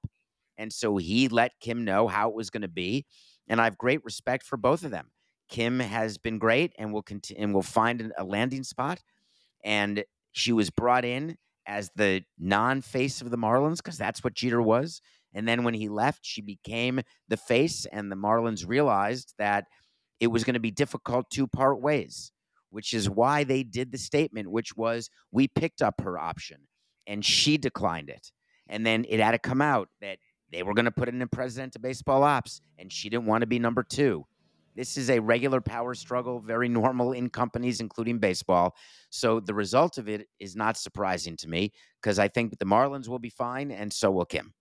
And 0.57 0.71
so 0.71 0.97
he 0.97 1.27
let 1.27 1.51
Kim 1.59 1.83
know 1.83 2.07
how 2.07 2.29
it 2.29 2.35
was 2.35 2.49
going 2.49 2.61
to 2.61 2.67
be. 2.67 3.05
And 3.47 3.59
I 3.59 3.65
have 3.65 3.77
great 3.77 4.03
respect 4.05 4.45
for 4.45 4.57
both 4.57 4.83
of 4.83 4.91
them. 4.91 5.09
Kim 5.49 5.79
has 5.79 6.17
been 6.17 6.39
great 6.39 6.73
and 6.77 6.93
will 6.93 7.03
continue 7.03 7.43
and 7.43 7.53
will 7.53 7.61
find 7.61 8.11
a 8.17 8.23
landing 8.23 8.63
spot. 8.63 9.01
And 9.63 10.03
she 10.31 10.51
was 10.51 10.69
brought 10.69 11.05
in 11.05 11.37
as 11.65 11.91
the 11.95 12.23
non-face 12.37 13.21
of 13.21 13.29
the 13.29 13.37
Marlins 13.37 13.77
because 13.77 13.97
that's 13.97 14.23
what 14.23 14.33
Jeter 14.33 14.61
was. 14.61 15.01
And 15.33 15.47
then 15.47 15.63
when 15.63 15.73
he 15.73 15.89
left, 15.89 16.19
she 16.23 16.41
became 16.41 17.01
the 17.27 17.37
face, 17.37 17.87
and 17.91 18.11
the 18.11 18.15
Marlins 18.15 18.67
realized 18.67 19.33
that 19.39 19.65
it 20.19 20.27
was 20.27 20.43
going 20.43 20.53
to 20.53 20.59
be 20.59 20.71
difficult 20.71 21.29
to 21.31 21.47
part 21.47 21.81
ways, 21.81 22.31
which 22.69 22.93
is 22.93 23.09
why 23.09 23.43
they 23.43 23.63
did 23.63 23.91
the 23.91 23.97
statement, 23.97 24.51
which 24.51 24.75
was 24.75 25.09
we 25.31 25.47
picked 25.47 25.81
up 25.81 26.01
her 26.01 26.19
option 26.19 26.67
and 27.07 27.25
she 27.25 27.57
declined 27.57 28.09
it. 28.09 28.31
And 28.67 28.85
then 28.85 29.05
it 29.09 29.19
had 29.19 29.31
to 29.31 29.39
come 29.39 29.61
out 29.61 29.89
that 30.01 30.19
they 30.51 30.63
were 30.63 30.73
going 30.73 30.85
to 30.85 30.91
put 30.91 31.09
in 31.09 31.21
a 31.21 31.27
president 31.27 31.75
of 31.75 31.81
baseball 31.81 32.23
ops, 32.23 32.61
and 32.77 32.91
she 32.91 33.09
didn't 33.09 33.25
want 33.25 33.41
to 33.41 33.47
be 33.47 33.59
number 33.59 33.83
two. 33.83 34.25
This 34.75 34.97
is 34.97 35.09
a 35.09 35.19
regular 35.19 35.61
power 35.61 35.93
struggle, 35.93 36.39
very 36.39 36.69
normal 36.69 37.11
in 37.11 37.29
companies, 37.29 37.79
including 37.79 38.19
baseball. 38.19 38.75
So 39.09 39.39
the 39.39 39.53
result 39.53 39.97
of 39.97 40.09
it 40.09 40.27
is 40.39 40.55
not 40.55 40.77
surprising 40.77 41.37
to 41.37 41.49
me 41.49 41.73
because 42.01 42.19
I 42.19 42.27
think 42.27 42.57
the 42.57 42.65
Marlins 42.65 43.07
will 43.07 43.19
be 43.19 43.29
fine, 43.29 43.71
and 43.71 43.91
so 43.91 44.11
will 44.11 44.25
Kim. 44.25 44.53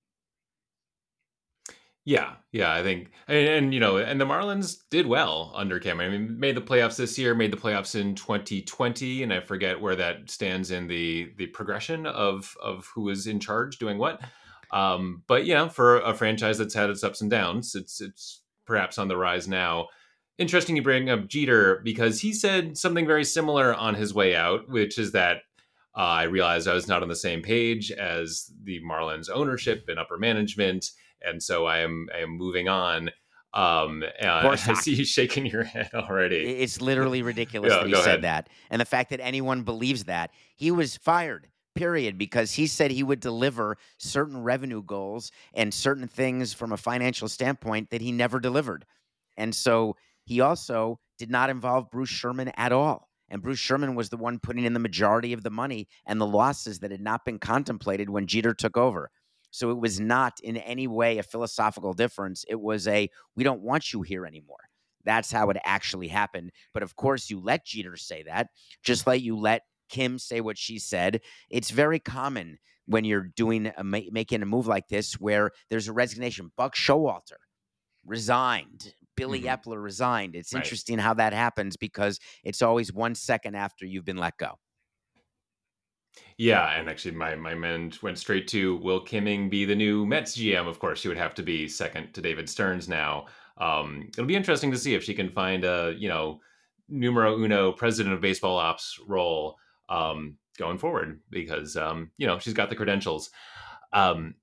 Yeah, 2.04 2.34
yeah, 2.50 2.74
I 2.74 2.82
think, 2.82 3.12
and, 3.28 3.48
and, 3.48 3.74
you 3.74 3.78
know, 3.78 3.98
and 3.98 4.20
the 4.20 4.24
Marlins 4.24 4.78
did 4.90 5.06
well 5.06 5.52
under 5.54 5.78
Kim. 5.78 6.00
I 6.00 6.08
mean, 6.08 6.38
made 6.38 6.56
the 6.56 6.60
playoffs 6.60 6.96
this 6.96 7.16
year, 7.16 7.32
made 7.32 7.52
the 7.52 7.56
playoffs 7.56 7.94
in 7.94 8.16
2020, 8.16 9.22
and 9.22 9.32
I 9.32 9.38
forget 9.38 9.80
where 9.80 9.94
that 9.94 10.28
stands 10.28 10.72
in 10.72 10.88
the 10.88 11.32
the 11.36 11.46
progression 11.46 12.06
of 12.06 12.56
of 12.60 12.90
who 12.92 13.08
is 13.08 13.28
in 13.28 13.38
charge 13.38 13.78
doing 13.78 13.98
what. 13.98 14.20
Um, 14.72 15.22
but 15.28 15.46
yeah, 15.46 15.68
for 15.68 16.00
a 16.00 16.12
franchise 16.12 16.58
that's 16.58 16.74
had 16.74 16.90
its 16.90 17.04
ups 17.04 17.20
and 17.20 17.30
downs, 17.30 17.76
it's 17.76 18.00
it's 18.00 18.42
perhaps 18.66 18.98
on 18.98 19.06
the 19.06 19.16
rise 19.16 19.46
now. 19.46 19.86
Interesting 20.42 20.74
you 20.74 20.82
bring 20.82 21.08
up 21.08 21.28
Jeter 21.28 21.80
because 21.84 22.20
he 22.20 22.32
said 22.32 22.76
something 22.76 23.06
very 23.06 23.22
similar 23.22 23.72
on 23.72 23.94
his 23.94 24.12
way 24.12 24.34
out, 24.34 24.68
which 24.68 24.98
is 24.98 25.12
that 25.12 25.36
uh, 25.96 26.00
I 26.00 26.22
realized 26.24 26.66
I 26.66 26.74
was 26.74 26.88
not 26.88 27.00
on 27.00 27.08
the 27.08 27.14
same 27.14 27.42
page 27.42 27.92
as 27.92 28.50
the 28.64 28.80
Marlins 28.80 29.30
ownership 29.32 29.84
and 29.86 30.00
upper 30.00 30.18
management, 30.18 30.90
and 31.22 31.40
so 31.40 31.66
I 31.66 31.78
am 31.78 32.08
I 32.12 32.22
am 32.22 32.30
moving 32.30 32.66
on. 32.66 33.10
Um, 33.54 34.02
and 34.20 34.28
I 34.28 34.56
see 34.56 34.94
you 34.94 35.04
shaking 35.04 35.46
your 35.46 35.62
head 35.62 35.90
already. 35.94 36.38
It's 36.38 36.80
literally 36.80 37.22
ridiculous 37.22 37.70
yeah, 37.70 37.84
that 37.84 37.86
he 37.86 37.94
said 37.94 38.06
ahead. 38.06 38.22
that, 38.22 38.48
and 38.68 38.80
the 38.80 38.84
fact 38.84 39.10
that 39.10 39.20
anyone 39.20 39.62
believes 39.62 40.04
that 40.04 40.32
he 40.56 40.72
was 40.72 40.96
fired 40.96 41.46
period 41.76 42.18
because 42.18 42.52
he 42.52 42.66
said 42.66 42.90
he 42.90 43.04
would 43.04 43.20
deliver 43.20 43.78
certain 43.96 44.42
revenue 44.42 44.82
goals 44.82 45.30
and 45.54 45.72
certain 45.72 46.08
things 46.08 46.52
from 46.52 46.72
a 46.72 46.76
financial 46.76 47.28
standpoint 47.28 47.90
that 47.90 48.00
he 48.00 48.10
never 48.10 48.40
delivered. 48.40 48.84
And 49.36 49.54
so 49.54 49.96
he 50.24 50.40
also 50.40 50.98
did 51.18 51.30
not 51.30 51.50
involve 51.50 51.90
Bruce 51.90 52.08
Sherman 52.08 52.52
at 52.56 52.72
all. 52.72 53.08
And 53.28 53.42
Bruce 53.42 53.58
Sherman 53.58 53.94
was 53.94 54.10
the 54.10 54.16
one 54.16 54.38
putting 54.38 54.64
in 54.64 54.74
the 54.74 54.80
majority 54.80 55.32
of 55.32 55.42
the 55.42 55.50
money 55.50 55.88
and 56.06 56.20
the 56.20 56.26
losses 56.26 56.80
that 56.80 56.90
had 56.90 57.00
not 57.00 57.24
been 57.24 57.38
contemplated 57.38 58.10
when 58.10 58.26
Jeter 58.26 58.52
took 58.52 58.76
over. 58.76 59.10
So 59.50 59.70
it 59.70 59.78
was 59.78 60.00
not 60.00 60.38
in 60.42 60.56
any 60.56 60.86
way 60.86 61.18
a 61.18 61.22
philosophical 61.22 61.92
difference. 61.92 62.44
It 62.48 62.60
was 62.60 62.86
a, 62.88 63.08
we 63.36 63.44
don't 63.44 63.62
want 63.62 63.92
you 63.92 64.02
here 64.02 64.26
anymore. 64.26 64.68
That's 65.04 65.32
how 65.32 65.50
it 65.50 65.56
actually 65.64 66.08
happened. 66.08 66.52
But 66.74 66.82
of 66.82 66.96
course, 66.96 67.30
you 67.30 67.40
let 67.40 67.66
Jeter 67.66 67.96
say 67.96 68.22
that, 68.24 68.48
just 68.82 69.06
like 69.06 69.22
you 69.22 69.36
let 69.36 69.62
Kim 69.88 70.18
say 70.18 70.40
what 70.40 70.58
she 70.58 70.78
said. 70.78 71.20
It's 71.50 71.70
very 71.70 71.98
common 71.98 72.58
when 72.86 73.04
you're 73.04 73.28
doing 73.36 73.72
a, 73.76 73.84
making 73.84 74.42
a 74.42 74.46
move 74.46 74.66
like 74.66 74.88
this 74.88 75.14
where 75.14 75.50
there's 75.70 75.88
a 75.88 75.92
resignation. 75.92 76.52
Buck 76.56 76.74
Showalter 76.74 77.40
resigned. 78.04 78.94
Billy 79.16 79.42
mm-hmm. 79.42 79.70
Eppler 79.70 79.82
resigned. 79.82 80.34
It's 80.34 80.52
right. 80.52 80.62
interesting 80.62 80.98
how 80.98 81.14
that 81.14 81.32
happens 81.32 81.76
because 81.76 82.18
it's 82.44 82.62
always 82.62 82.92
one 82.92 83.14
second 83.14 83.54
after 83.54 83.86
you've 83.86 84.04
been 84.04 84.16
let 84.16 84.36
go. 84.36 84.58
Yeah, 86.36 86.78
and 86.78 86.88
actually, 86.88 87.12
my 87.12 87.34
my 87.36 87.54
mind 87.54 87.98
went 88.02 88.18
straight 88.18 88.48
to 88.48 88.76
will 88.78 89.00
Kim 89.00 89.26
Ng 89.26 89.48
be 89.48 89.64
the 89.64 89.74
new 89.74 90.04
Mets 90.04 90.36
GM? 90.36 90.68
Of 90.68 90.78
course, 90.78 91.00
she 91.00 91.08
would 91.08 91.16
have 91.16 91.34
to 91.36 91.42
be 91.42 91.68
second 91.68 92.12
to 92.14 92.20
David 92.20 92.48
Stearns 92.48 92.88
now. 92.88 93.26
Um, 93.58 94.08
it'll 94.08 94.26
be 94.26 94.36
interesting 94.36 94.70
to 94.72 94.78
see 94.78 94.94
if 94.94 95.04
she 95.04 95.14
can 95.14 95.30
find 95.30 95.64
a 95.64 95.94
you 95.96 96.08
know 96.08 96.40
numero 96.88 97.38
uno 97.38 97.72
president 97.72 98.14
of 98.14 98.20
baseball 98.20 98.58
ops 98.58 98.98
role 99.06 99.56
um, 99.88 100.36
going 100.58 100.78
forward 100.78 101.20
because 101.30 101.76
um, 101.76 102.10
you 102.18 102.26
know 102.26 102.38
she's 102.38 102.54
got 102.54 102.70
the 102.70 102.76
credentials. 102.76 103.30
Um, 103.92 104.34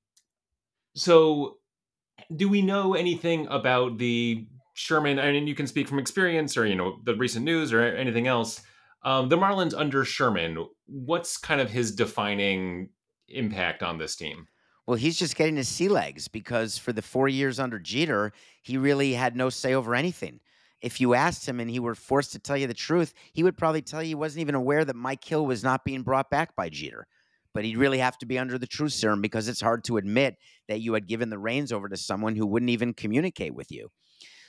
so, 0.95 1.57
do 2.35 2.49
we 2.49 2.61
know 2.61 2.93
anything 2.93 3.47
about 3.47 3.97
the 3.97 4.47
Sherman? 4.79 5.19
I 5.19 5.31
mean, 5.31 5.47
you 5.47 5.55
can 5.55 5.67
speak 5.67 5.87
from 5.87 5.99
experience, 5.99 6.57
or 6.57 6.65
you 6.65 6.75
know, 6.75 6.99
the 7.03 7.15
recent 7.15 7.45
news, 7.45 7.73
or 7.73 7.81
anything 7.81 8.27
else. 8.27 8.61
Um, 9.03 9.29
the 9.29 9.37
Marlins 9.37 9.73
under 9.77 10.03
Sherman, 10.03 10.65
what's 10.85 11.37
kind 11.37 11.61
of 11.61 11.69
his 11.69 11.95
defining 11.95 12.89
impact 13.27 13.83
on 13.83 13.97
this 13.97 14.15
team? 14.15 14.47
Well, 14.87 14.97
he's 14.97 15.17
just 15.17 15.35
getting 15.35 15.55
his 15.55 15.67
sea 15.67 15.87
legs 15.87 16.27
because 16.27 16.77
for 16.77 16.91
the 16.91 17.01
four 17.01 17.29
years 17.29 17.59
under 17.59 17.79
Jeter, 17.79 18.33
he 18.63 18.77
really 18.77 19.13
had 19.13 19.35
no 19.35 19.49
say 19.49 19.73
over 19.73 19.93
anything 19.95 20.39
if 20.81 21.01
you 21.01 21.13
asked 21.13 21.47
him 21.47 21.59
and 21.59 21.69
he 21.69 21.79
were 21.79 21.95
forced 21.95 22.31
to 22.31 22.39
tell 22.39 22.57
you 22.57 22.67
the 22.67 22.73
truth, 22.73 23.13
he 23.33 23.43
would 23.43 23.57
probably 23.57 23.81
tell 23.81 24.01
you 24.01 24.09
he 24.09 24.15
wasn't 24.15 24.41
even 24.41 24.55
aware 24.55 24.85
that 24.85 24.95
Mike 24.95 25.23
Hill 25.23 25.45
was 25.45 25.63
not 25.63 25.83
being 25.83 26.03
brought 26.03 26.29
back 26.29 26.55
by 26.55 26.69
Jeter. 26.69 27.07
But 27.53 27.65
he'd 27.65 27.77
really 27.77 27.97
have 27.97 28.17
to 28.19 28.25
be 28.25 28.37
under 28.37 28.57
the 28.57 28.67
truth 28.67 28.93
serum 28.93 29.21
because 29.21 29.47
it's 29.47 29.59
hard 29.59 29.83
to 29.85 29.97
admit 29.97 30.37
that 30.67 30.81
you 30.81 30.93
had 30.93 31.07
given 31.07 31.29
the 31.29 31.39
reins 31.39 31.71
over 31.71 31.89
to 31.89 31.97
someone 31.97 32.35
who 32.35 32.45
wouldn't 32.45 32.69
even 32.69 32.93
communicate 32.93 33.55
with 33.55 33.71
you. 33.71 33.89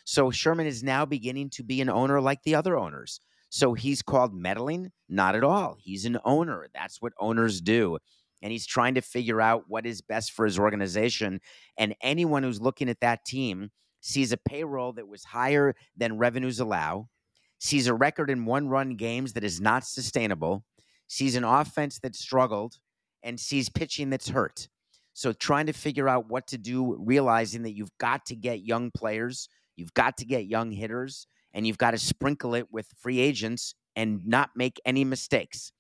So 0.04 0.30
Sherman 0.30 0.66
is 0.66 0.82
now 0.82 1.04
beginning 1.04 1.50
to 1.50 1.62
be 1.62 1.80
an 1.80 1.90
owner 1.90 2.20
like 2.20 2.42
the 2.42 2.54
other 2.54 2.76
owners. 2.76 3.20
So 3.50 3.74
he's 3.74 4.02
called 4.02 4.34
meddling? 4.34 4.92
Not 5.08 5.34
at 5.34 5.44
all. 5.44 5.76
He's 5.78 6.04
an 6.04 6.18
owner. 6.24 6.68
That's 6.72 7.02
what 7.02 7.12
owners 7.18 7.60
do. 7.60 7.98
And 8.42 8.52
he's 8.52 8.66
trying 8.66 8.94
to 8.94 9.02
figure 9.02 9.40
out 9.40 9.64
what 9.66 9.86
is 9.86 10.00
best 10.00 10.32
for 10.32 10.44
his 10.44 10.58
organization. 10.58 11.40
And 11.76 11.94
anyone 12.00 12.42
who's 12.42 12.60
looking 12.60 12.88
at 12.88 13.00
that 13.00 13.24
team 13.24 13.70
sees 14.00 14.32
a 14.32 14.36
payroll 14.36 14.92
that 14.94 15.08
was 15.08 15.24
higher 15.24 15.74
than 15.96 16.16
revenues 16.16 16.60
allow, 16.60 17.08
sees 17.58 17.86
a 17.86 17.94
record 17.94 18.30
in 18.30 18.46
one 18.46 18.68
run 18.68 18.96
games 18.96 19.34
that 19.34 19.44
is 19.44 19.60
not 19.60 19.84
sustainable, 19.84 20.64
sees 21.08 21.34
an 21.34 21.44
offense 21.44 21.98
that 21.98 22.16
struggled, 22.16 22.78
and 23.22 23.38
sees 23.38 23.68
pitching 23.68 24.10
that's 24.10 24.28
hurt. 24.28 24.68
So 25.12 25.32
trying 25.32 25.66
to 25.66 25.72
figure 25.72 26.08
out 26.08 26.30
what 26.30 26.46
to 26.46 26.56
do, 26.56 26.96
realizing 26.98 27.62
that 27.64 27.76
you've 27.76 27.96
got 27.98 28.24
to 28.26 28.36
get 28.36 28.64
young 28.64 28.90
players, 28.96 29.48
you've 29.76 29.94
got 29.94 30.16
to 30.18 30.24
get 30.24 30.46
young 30.46 30.70
hitters, 30.70 31.26
and 31.52 31.66
you've 31.66 31.78
got 31.78 31.92
to 31.92 31.98
sprinkle 31.98 32.54
it 32.54 32.68
with 32.70 32.86
free 32.96 33.18
agents 33.18 33.74
and 33.96 34.26
not 34.26 34.50
make 34.54 34.80
any 34.84 35.04
mistakes. 35.04 35.72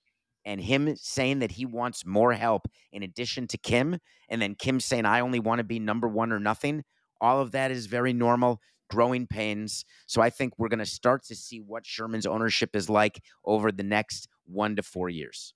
And 0.44 0.60
him 0.60 0.96
saying 0.96 1.40
that 1.40 1.52
he 1.52 1.66
wants 1.66 2.06
more 2.06 2.32
help 2.32 2.66
in 2.92 3.02
addition 3.02 3.46
to 3.48 3.58
Kim, 3.58 3.98
and 4.28 4.40
then 4.40 4.54
Kim 4.54 4.80
saying, 4.80 5.04
I 5.04 5.20
only 5.20 5.38
want 5.38 5.58
to 5.58 5.64
be 5.64 5.78
number 5.78 6.08
one 6.08 6.32
or 6.32 6.40
nothing. 6.40 6.82
All 7.20 7.40
of 7.40 7.52
that 7.52 7.70
is 7.70 7.86
very 7.86 8.12
normal, 8.12 8.60
growing 8.88 9.26
pains. 9.26 9.84
So 10.06 10.22
I 10.22 10.30
think 10.30 10.54
we're 10.56 10.68
going 10.68 10.78
to 10.78 10.86
start 10.86 11.24
to 11.24 11.36
see 11.36 11.60
what 11.60 11.86
Sherman's 11.86 12.26
ownership 12.26 12.74
is 12.74 12.88
like 12.88 13.22
over 13.44 13.70
the 13.70 13.82
next 13.82 14.28
one 14.46 14.76
to 14.76 14.82
four 14.82 15.08
years. 15.08 15.54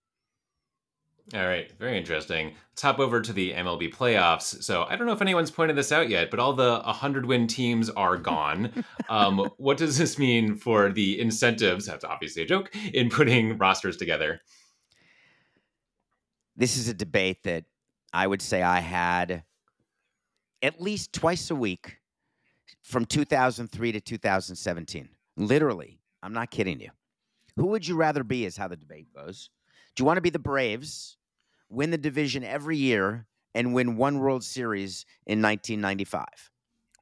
All 1.32 1.46
right, 1.46 1.72
very 1.78 1.96
interesting. 1.96 2.52
Let's 2.72 2.82
hop 2.82 2.98
over 2.98 3.22
to 3.22 3.32
the 3.32 3.52
MLB 3.54 3.94
playoffs. 3.94 4.62
So 4.62 4.84
I 4.84 4.94
don't 4.94 5.06
know 5.06 5.14
if 5.14 5.22
anyone's 5.22 5.50
pointed 5.50 5.74
this 5.74 5.90
out 5.90 6.10
yet, 6.10 6.30
but 6.30 6.38
all 6.38 6.52
the 6.52 6.82
100 6.84 7.24
win 7.24 7.46
teams 7.46 7.88
are 7.88 8.18
gone. 8.18 8.84
um, 9.08 9.50
what 9.56 9.78
does 9.78 9.96
this 9.96 10.18
mean 10.18 10.54
for 10.54 10.92
the 10.92 11.18
incentives? 11.18 11.86
That's 11.86 12.04
obviously 12.04 12.42
a 12.42 12.46
joke 12.46 12.70
in 12.92 13.08
putting 13.08 13.56
rosters 13.56 13.96
together. 13.96 14.40
This 16.56 16.76
is 16.76 16.88
a 16.88 16.94
debate 16.94 17.42
that 17.44 17.64
I 18.12 18.26
would 18.26 18.42
say 18.42 18.62
I 18.62 18.80
had 18.80 19.44
at 20.62 20.80
least 20.80 21.14
twice 21.14 21.50
a 21.50 21.54
week 21.54 22.00
from 22.82 23.06
2003 23.06 23.92
to 23.92 24.00
2017. 24.00 25.08
Literally, 25.36 26.00
I'm 26.22 26.34
not 26.34 26.50
kidding 26.50 26.80
you. 26.80 26.90
Who 27.56 27.66
would 27.68 27.88
you 27.88 27.96
rather 27.96 28.24
be, 28.24 28.44
is 28.44 28.58
how 28.58 28.68
the 28.68 28.76
debate 28.76 29.08
goes. 29.14 29.48
Do 29.94 30.02
you 30.02 30.06
want 30.06 30.16
to 30.16 30.22
be 30.22 30.30
the 30.30 30.38
Braves, 30.38 31.16
win 31.68 31.90
the 31.90 31.98
division 31.98 32.42
every 32.42 32.76
year, 32.76 33.26
and 33.54 33.72
win 33.74 33.96
one 33.96 34.18
World 34.18 34.42
Series 34.42 35.06
in 35.26 35.40
1995? 35.40 36.26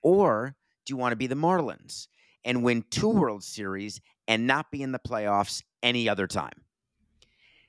Or 0.02 0.54
do 0.84 0.92
you 0.92 0.98
want 0.98 1.12
to 1.12 1.16
be 1.16 1.26
the 1.26 1.34
Marlins 1.34 2.08
and 2.44 2.62
win 2.62 2.84
two 2.90 3.08
World 3.08 3.42
Series 3.42 4.00
and 4.28 4.46
not 4.46 4.70
be 4.70 4.82
in 4.82 4.92
the 4.92 4.98
playoffs 4.98 5.62
any 5.82 6.08
other 6.08 6.26
time? 6.26 6.64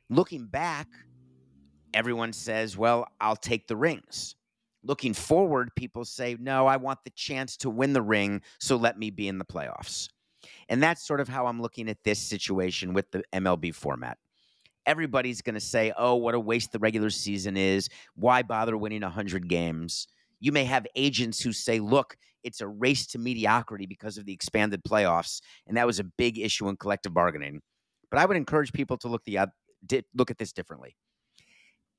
Looking 0.09 0.47
back, 0.47 0.87
everyone 1.93 2.33
says, 2.33 2.77
well, 2.77 3.07
I'll 3.21 3.37
take 3.37 3.67
the 3.67 3.77
rings. 3.77 4.35
Looking 4.83 5.13
forward, 5.13 5.73
people 5.77 6.03
say, 6.03 6.35
no, 6.37 6.67
I 6.67 6.75
want 6.75 6.99
the 7.05 7.11
chance 7.11 7.55
to 7.57 7.69
win 7.69 7.93
the 7.93 8.01
ring, 8.01 8.41
so 8.59 8.75
let 8.75 8.99
me 8.99 9.09
be 9.09 9.29
in 9.29 9.37
the 9.37 9.45
playoffs. 9.45 10.09
And 10.67 10.83
that's 10.83 11.07
sort 11.07 11.21
of 11.21 11.29
how 11.29 11.47
I'm 11.47 11.61
looking 11.61 11.87
at 11.87 12.03
this 12.03 12.19
situation 12.19 12.93
with 12.93 13.09
the 13.11 13.23
MLB 13.31 13.73
format. 13.73 14.17
Everybody's 14.85 15.41
going 15.41 15.55
to 15.55 15.61
say, 15.61 15.93
oh, 15.97 16.15
what 16.15 16.35
a 16.35 16.39
waste 16.39 16.71
the 16.71 16.79
regular 16.79 17.09
season 17.09 17.57
is. 17.57 17.89
Why 18.15 18.41
bother 18.41 18.77
winning 18.77 19.01
100 19.01 19.47
games? 19.47 20.07
You 20.39 20.51
may 20.51 20.65
have 20.65 20.85
agents 20.95 21.39
who 21.39 21.53
say, 21.53 21.79
look, 21.79 22.17
it's 22.43 22.59
a 22.61 22.67
race 22.67 23.07
to 23.07 23.19
mediocrity 23.19 23.85
because 23.85 24.17
of 24.17 24.25
the 24.25 24.33
expanded 24.33 24.83
playoffs. 24.83 25.41
And 25.67 25.77
that 25.77 25.87
was 25.87 25.99
a 25.99 26.03
big 26.03 26.37
issue 26.37 26.67
in 26.67 26.75
collective 26.75 27.13
bargaining. 27.13 27.61
But 28.11 28.19
I 28.19 28.25
would 28.25 28.37
encourage 28.37 28.73
people 28.73 28.97
to 28.97 29.07
look, 29.07 29.23
the, 29.23 29.47
look 30.13 30.31
at 30.31 30.37
this 30.37 30.51
differently 30.51 30.97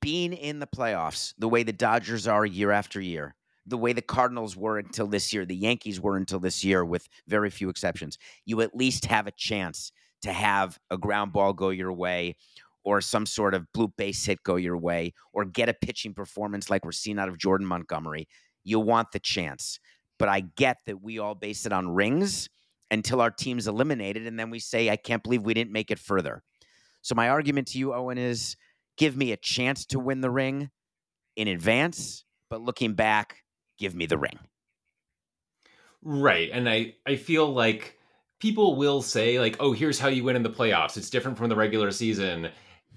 being 0.05 0.35
in 0.35 0.59
the 0.59 0.67
playoffs 0.67 1.33
the 1.39 1.49
way 1.49 1.63
the 1.63 1.73
Dodgers 1.73 2.29
are 2.29 2.45
year 2.45 2.71
after 2.71 3.01
year, 3.01 3.35
the 3.67 3.79
way 3.79 3.95
the 3.95 4.03
Cardinals 4.03 4.55
were 4.55 4.77
until 4.77 5.07
this 5.07 5.33
year, 5.33 5.47
the 5.47 5.57
Yankees 5.57 5.99
were 5.99 6.19
until 6.19 6.39
this 6.39 6.63
year, 6.63 6.85
with 6.85 7.09
very 7.27 7.49
few 7.49 7.71
exceptions, 7.71 8.19
you 8.45 8.61
at 8.61 8.77
least 8.77 9.07
have 9.07 9.27
a 9.27 9.33
chance 9.33 9.93
to 10.21 10.31
have 10.31 10.79
a 10.91 10.99
ground 10.99 11.33
ball 11.33 11.55
go 11.55 11.71
your 11.71 11.91
way 11.91 12.37
or 12.85 13.01
some 13.01 13.27
sort 13.27 13.55
of 13.55 13.71
blue 13.73 13.89
base 13.97 14.25
hit 14.25 14.43
go 14.43 14.57
your 14.57 14.77
way 14.77 15.13
or 15.33 15.45
get 15.45 15.69
a 15.69 15.75
pitching 15.75 16.15
performance 16.15 16.69
like 16.71 16.85
we're 16.85 16.93
seeing 16.93 17.19
out 17.19 17.29
of 17.29 17.39
Jordan 17.39 17.67
Montgomery. 17.67 18.29
You 18.63 18.79
want 18.81 19.13
the 19.13 19.19
chance. 19.19 19.79
But 20.19 20.29
I 20.29 20.41
get 20.41 20.79
that 20.87 21.03
we 21.03 21.19
all 21.19 21.35
base 21.35 21.67
it 21.67 21.73
on 21.73 21.89
rings 21.89 22.49
until 22.91 23.21
our 23.21 23.31
team's 23.31 23.67
eliminated. 23.67 24.27
And 24.27 24.39
then 24.39 24.51
we 24.51 24.59
say, 24.59 24.91
I 24.91 24.97
can't 24.97 25.23
believe 25.23 25.43
we 25.43 25.55
didn't 25.55 25.73
make 25.73 25.91
it 25.91 25.99
further. 25.99 26.43
So 27.03 27.15
my 27.15 27.29
argument 27.29 27.69
to 27.69 27.79
you, 27.79 27.93
Owen, 27.93 28.19
is 28.19 28.57
give 28.97 29.17
me 29.17 29.33
a 29.33 29.37
chance 29.37 29.87
to 29.87 29.99
win 29.99 30.21
the 30.21 30.31
ring 30.31 30.71
in 31.37 31.49
advance, 31.49 32.25
but 32.49 32.61
looking 32.61 32.95
back, 32.95 33.39
give 33.79 33.95
me 33.95 34.07
the 34.07 34.19
ring. 34.19 34.39
Right. 36.03 36.51
And 36.53 36.69
I, 36.69 36.95
I 37.07 37.17
feel 37.17 37.53
like 37.53 37.99
people 38.39 38.77
will 38.77 39.03
say, 39.03 39.41
like, 39.41 39.57
oh, 39.59 39.73
here's 39.73 39.99
how 39.99 40.09
you 40.09 40.23
win 40.23 40.37
in 40.37 40.43
the 40.43 40.51
playoffs. 40.51 40.97
It's 40.97 41.11
different 41.11 41.37
from 41.39 41.49
the 41.49 41.57
regular 41.57 41.91
season. 41.91 42.51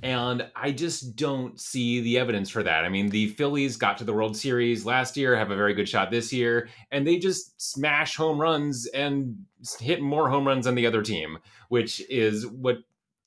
And 0.04 0.48
I 0.56 0.72
just 0.72 1.16
don't 1.16 1.60
see 1.60 2.02
the 2.02 2.20
evidence 2.20 2.50
for 2.50 2.62
that. 2.62 2.86
I 2.86 2.90
mean, 2.90 3.10
the 3.10 3.30
Phillies 3.30 3.78
got 3.78 3.98
to 3.98 4.04
the 4.04 4.14
World 4.14 4.38
Series 4.38 4.86
last 4.86 5.18
year, 5.18 5.36
have 5.36 5.50
a 5.50 5.56
very 5.56 5.74
good 5.74 5.90
shot 5.90 6.12
this 6.12 6.32
year, 6.32 6.70
and 6.92 7.06
they 7.06 7.18
just 7.18 7.60
smash 7.60 8.16
home 8.16 8.40
runs 8.40 8.88
and 8.94 9.36
hit 9.80 10.02
more 10.02 10.30
home 10.30 10.46
runs 10.46 10.66
than 10.66 10.76
the 10.76 10.86
other 10.86 11.02
team, 11.02 11.40
which 11.70 12.02
is 12.10 12.46
what 12.46 12.78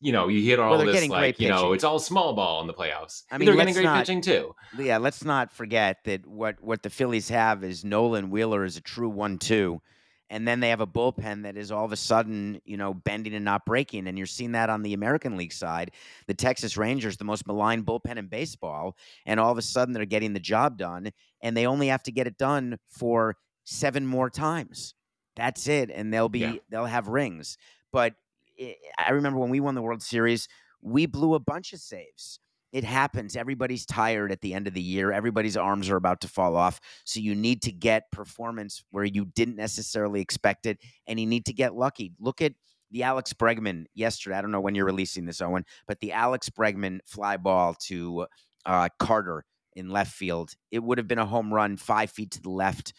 you 0.00 0.12
know, 0.12 0.28
you 0.28 0.42
hit 0.42 0.58
all 0.58 0.70
well, 0.70 0.86
this 0.86 1.08
like, 1.08 1.38
you 1.38 1.48
know, 1.48 1.72
it's 1.72 1.84
all 1.84 1.98
small 1.98 2.32
ball 2.32 2.62
in 2.62 2.66
the 2.66 2.72
playoffs. 2.72 3.24
I 3.30 3.36
mean, 3.36 3.46
they're 3.46 3.54
getting 3.54 3.74
great 3.74 3.84
not, 3.84 3.98
pitching 3.98 4.22
too. 4.22 4.54
Yeah, 4.78 4.96
let's 4.96 5.24
not 5.24 5.52
forget 5.52 6.04
that 6.04 6.26
what 6.26 6.62
what 6.62 6.82
the 6.82 6.90
Phillies 6.90 7.28
have 7.28 7.62
is 7.62 7.84
Nolan 7.84 8.30
Wheeler 8.30 8.64
is 8.64 8.78
a 8.78 8.80
true 8.80 9.10
one-two, 9.10 9.82
and 10.30 10.46
then 10.46 10.60
they 10.60 10.68
have 10.70 10.80
a 10.80 10.86
bullpen 10.86 11.42
that 11.42 11.56
is 11.56 11.72
all 11.72 11.84
of 11.84 11.92
a 11.92 11.96
sudden, 11.96 12.60
you 12.64 12.76
know, 12.76 12.94
bending 12.94 13.34
and 13.34 13.44
not 13.44 13.66
breaking. 13.66 14.06
And 14.06 14.16
you're 14.16 14.26
seeing 14.26 14.52
that 14.52 14.70
on 14.70 14.82
the 14.82 14.94
American 14.94 15.36
League 15.36 15.52
side. 15.52 15.90
The 16.28 16.34
Texas 16.34 16.76
Rangers, 16.76 17.16
the 17.16 17.24
most 17.24 17.48
maligned 17.48 17.84
bullpen 17.84 18.16
in 18.16 18.28
baseball, 18.28 18.96
and 19.26 19.40
all 19.40 19.50
of 19.50 19.58
a 19.58 19.62
sudden 19.62 19.92
they're 19.92 20.04
getting 20.04 20.32
the 20.32 20.40
job 20.40 20.78
done, 20.78 21.10
and 21.42 21.56
they 21.56 21.66
only 21.66 21.88
have 21.88 22.04
to 22.04 22.12
get 22.12 22.28
it 22.28 22.38
done 22.38 22.78
for 22.88 23.36
seven 23.64 24.06
more 24.06 24.30
times. 24.30 24.94
That's 25.34 25.66
it, 25.66 25.90
and 25.90 26.14
they'll 26.14 26.28
be 26.28 26.40
yeah. 26.40 26.54
they'll 26.70 26.84
have 26.84 27.08
rings. 27.08 27.58
But 27.92 28.14
eh, 28.58 28.74
I 28.98 29.10
remember 29.10 29.40
when 29.40 29.50
we 29.50 29.58
won 29.60 29.74
the 29.74 29.82
World 29.82 30.02
Series, 30.02 30.48
we 30.80 31.06
blew 31.06 31.34
a 31.34 31.40
bunch 31.40 31.72
of 31.72 31.80
saves. 31.80 32.38
It 32.72 32.84
happens. 32.84 33.36
Everybody's 33.36 33.84
tired 33.84 34.30
at 34.30 34.40
the 34.42 34.54
end 34.54 34.68
of 34.68 34.74
the 34.74 34.82
year. 34.82 35.10
Everybody's 35.12 35.56
arms 35.56 35.88
are 35.88 35.96
about 35.96 36.20
to 36.20 36.28
fall 36.28 36.56
off. 36.56 36.80
So 37.04 37.18
you 37.18 37.34
need 37.34 37.62
to 37.62 37.72
get 37.72 38.10
performance 38.12 38.84
where 38.90 39.04
you 39.04 39.24
didn't 39.24 39.56
necessarily 39.56 40.20
expect 40.20 40.66
it, 40.66 40.78
and 41.06 41.18
you 41.18 41.26
need 41.26 41.46
to 41.46 41.52
get 41.52 41.74
lucky. 41.74 42.12
Look 42.20 42.40
at 42.40 42.52
the 42.90 43.02
Alex 43.02 43.32
Bregman 43.32 43.86
yesterday. 43.94 44.36
I 44.36 44.42
don't 44.42 44.52
know 44.52 44.60
when 44.60 44.74
you're 44.74 44.86
releasing 44.86 45.24
this, 45.24 45.40
Owen, 45.40 45.64
but 45.86 46.00
the 46.00 46.12
Alex 46.12 46.48
Bregman 46.48 47.00
fly 47.06 47.36
ball 47.36 47.74
to 47.86 48.26
uh, 48.66 48.88
Carter 48.98 49.44
in 49.74 49.90
left 49.90 50.12
field. 50.12 50.52
It 50.70 50.82
would 50.82 50.98
have 50.98 51.08
been 51.08 51.18
a 51.18 51.26
home 51.26 51.52
run 51.52 51.76
five 51.76 52.10
feet 52.10 52.32
to 52.32 52.42
the 52.42 52.50
left, 52.50 52.92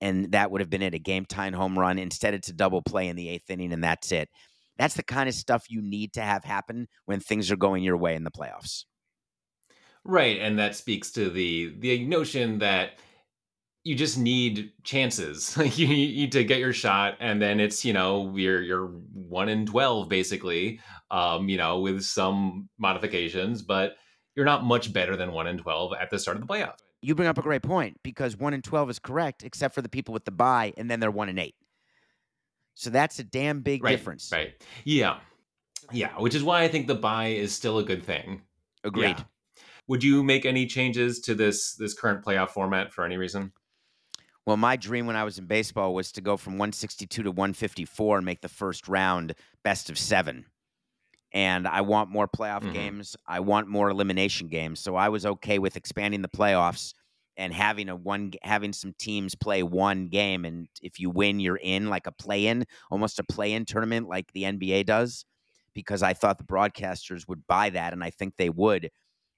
and 0.00 0.32
that 0.32 0.50
would 0.50 0.60
have 0.60 0.70
been 0.70 0.82
it 0.82 0.94
a 0.94 0.98
game 0.98 1.26
time 1.26 1.52
home 1.52 1.78
run. 1.78 1.98
Instead, 1.98 2.34
it's 2.34 2.48
a 2.48 2.52
double 2.52 2.82
play 2.82 3.08
in 3.08 3.16
the 3.16 3.28
eighth 3.28 3.50
inning, 3.50 3.72
and 3.72 3.84
that's 3.84 4.10
it. 4.12 4.28
That's 4.78 4.94
the 4.94 5.02
kind 5.02 5.28
of 5.28 5.34
stuff 5.34 5.66
you 5.68 5.82
need 5.82 6.12
to 6.14 6.22
have 6.22 6.44
happen 6.44 6.88
when 7.04 7.20
things 7.20 7.50
are 7.50 7.56
going 7.56 7.82
your 7.82 7.96
way 7.96 8.14
in 8.14 8.24
the 8.24 8.30
playoffs. 8.30 8.84
Right, 10.04 10.38
and 10.40 10.58
that 10.58 10.74
speaks 10.74 11.10
to 11.12 11.30
the 11.30 11.74
the 11.78 12.04
notion 12.04 12.58
that 12.58 12.92
you 13.84 13.94
just 13.94 14.18
need 14.18 14.72
chances. 14.84 15.56
Like 15.62 15.78
you 15.78 15.86
need 15.86 16.32
to 16.32 16.44
get 16.44 16.58
your 16.58 16.72
shot, 16.72 17.16
and 17.20 17.40
then 17.40 17.60
it's 17.60 17.84
you 17.84 17.92
know 17.92 18.34
you're 18.36 18.62
you're 18.62 18.86
one 18.86 19.48
in 19.48 19.66
twelve 19.66 20.08
basically, 20.08 20.80
um, 21.10 21.48
you 21.48 21.56
know, 21.56 21.80
with 21.80 22.02
some 22.02 22.68
modifications, 22.78 23.62
but 23.62 23.96
you're 24.34 24.46
not 24.46 24.64
much 24.64 24.92
better 24.92 25.16
than 25.16 25.32
one 25.32 25.46
in 25.46 25.58
twelve 25.58 25.92
at 26.00 26.10
the 26.10 26.18
start 26.18 26.36
of 26.36 26.46
the 26.46 26.52
playoff. 26.52 26.78
You 27.00 27.14
bring 27.14 27.28
up 27.28 27.38
a 27.38 27.42
great 27.42 27.62
point 27.62 27.98
because 28.02 28.36
one 28.36 28.54
in 28.54 28.62
twelve 28.62 28.90
is 28.90 28.98
correct, 28.98 29.44
except 29.44 29.74
for 29.74 29.82
the 29.82 29.88
people 29.88 30.14
with 30.14 30.24
the 30.24 30.30
buy, 30.32 30.72
and 30.76 30.90
then 30.90 30.98
they're 31.00 31.10
one 31.10 31.28
in 31.28 31.38
eight. 31.38 31.54
So 32.74 32.90
that's 32.90 33.18
a 33.18 33.24
damn 33.24 33.60
big 33.60 33.84
right, 33.84 33.90
difference. 33.90 34.30
Right. 34.32 34.54
Yeah. 34.84 35.18
Yeah. 35.90 36.18
Which 36.18 36.34
is 36.34 36.42
why 36.42 36.62
I 36.62 36.68
think 36.68 36.86
the 36.86 36.94
buy 36.94 37.28
is 37.28 37.54
still 37.54 37.78
a 37.78 37.84
good 37.84 38.02
thing. 38.02 38.42
Agreed. 38.84 39.18
Yeah. 39.18 39.24
Would 39.88 40.02
you 40.04 40.22
make 40.22 40.46
any 40.46 40.66
changes 40.66 41.20
to 41.20 41.34
this 41.34 41.74
this 41.74 41.94
current 41.94 42.24
playoff 42.24 42.50
format 42.50 42.92
for 42.92 43.04
any 43.04 43.16
reason? 43.16 43.52
Well, 44.46 44.56
my 44.56 44.76
dream 44.76 45.06
when 45.06 45.16
I 45.16 45.24
was 45.24 45.38
in 45.38 45.46
baseball 45.46 45.94
was 45.94 46.10
to 46.12 46.20
go 46.20 46.36
from 46.36 46.54
162 46.54 47.22
to 47.22 47.30
154 47.30 48.16
and 48.18 48.26
make 48.26 48.40
the 48.40 48.48
first 48.48 48.88
round 48.88 49.34
best 49.62 49.88
of 49.88 49.98
seven. 49.98 50.46
And 51.32 51.66
I 51.66 51.80
want 51.82 52.10
more 52.10 52.26
playoff 52.26 52.62
mm-hmm. 52.62 52.72
games. 52.72 53.16
I 53.26 53.40
want 53.40 53.68
more 53.68 53.88
elimination 53.88 54.48
games. 54.48 54.80
So 54.80 54.96
I 54.96 55.08
was 55.08 55.24
okay 55.24 55.58
with 55.58 55.76
expanding 55.76 56.22
the 56.22 56.28
playoffs 56.28 56.92
and 57.36 57.54
having 57.54 57.88
a 57.88 57.96
one 57.96 58.32
having 58.42 58.72
some 58.72 58.94
teams 58.98 59.34
play 59.34 59.62
one 59.62 60.08
game 60.08 60.44
and 60.44 60.68
if 60.82 61.00
you 61.00 61.10
win 61.10 61.40
you're 61.40 61.56
in 61.56 61.88
like 61.88 62.06
a 62.06 62.12
play 62.12 62.46
in 62.46 62.64
almost 62.90 63.18
a 63.18 63.24
play 63.24 63.52
in 63.52 63.64
tournament 63.64 64.08
like 64.08 64.30
the 64.32 64.42
NBA 64.42 64.86
does 64.86 65.24
because 65.74 66.02
I 66.02 66.12
thought 66.12 66.38
the 66.38 66.44
broadcasters 66.44 67.26
would 67.28 67.46
buy 67.46 67.70
that 67.70 67.92
and 67.92 68.04
I 68.04 68.10
think 68.10 68.36
they 68.36 68.50
would 68.50 68.90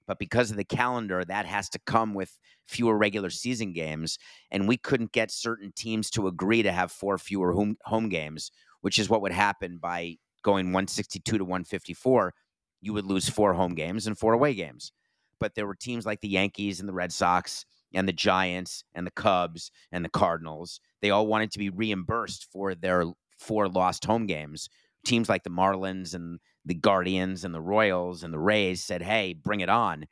but 0.07 0.19
because 0.19 0.51
of 0.51 0.57
the 0.57 0.63
calendar 0.63 1.23
that 1.25 1.45
has 1.45 1.69
to 1.69 1.79
come 1.85 2.13
with 2.13 2.37
fewer 2.67 2.97
regular 2.97 3.29
season 3.29 3.73
games 3.73 4.17
and 4.51 4.67
we 4.67 4.77
couldn't 4.77 5.11
get 5.11 5.31
certain 5.31 5.71
teams 5.75 6.09
to 6.09 6.27
agree 6.27 6.63
to 6.63 6.71
have 6.71 6.91
four 6.91 7.17
fewer 7.17 7.53
home 7.53 7.75
home 7.85 8.09
games 8.09 8.51
which 8.81 8.99
is 8.99 9.09
what 9.09 9.21
would 9.21 9.31
happen 9.31 9.77
by 9.77 10.15
going 10.43 10.67
162 10.67 11.37
to 11.37 11.43
154 11.43 12.33
you 12.81 12.93
would 12.93 13.05
lose 13.05 13.29
four 13.29 13.53
home 13.53 13.73
games 13.73 14.07
and 14.07 14.17
four 14.17 14.33
away 14.33 14.53
games 14.53 14.91
but 15.39 15.55
there 15.55 15.67
were 15.67 15.75
teams 15.75 16.05
like 16.05 16.21
the 16.21 16.27
Yankees 16.27 16.79
and 16.79 16.87
the 16.87 16.93
Red 16.93 17.11
Sox 17.11 17.65
and 17.93 18.07
the 18.07 18.13
Giants 18.13 18.83
and 18.93 19.05
the 19.05 19.11
Cubs 19.11 19.71
and 19.91 20.03
the 20.03 20.09
Cardinals. 20.09 20.79
They 21.01 21.09
all 21.09 21.27
wanted 21.27 21.51
to 21.51 21.59
be 21.59 21.69
reimbursed 21.69 22.47
for 22.51 22.75
their 22.75 23.05
four 23.37 23.67
lost 23.67 24.05
home 24.05 24.25
games. 24.25 24.69
Teams 25.05 25.29
like 25.29 25.43
the 25.43 25.49
Marlins 25.49 26.13
and 26.13 26.39
the 26.65 26.73
Guardians 26.73 27.43
and 27.43 27.53
the 27.53 27.61
Royals 27.61 28.23
and 28.23 28.33
the 28.33 28.39
Rays 28.39 28.83
said, 28.83 29.01
hey, 29.01 29.33
bring 29.33 29.61
it 29.61 29.69
on. 29.69 30.05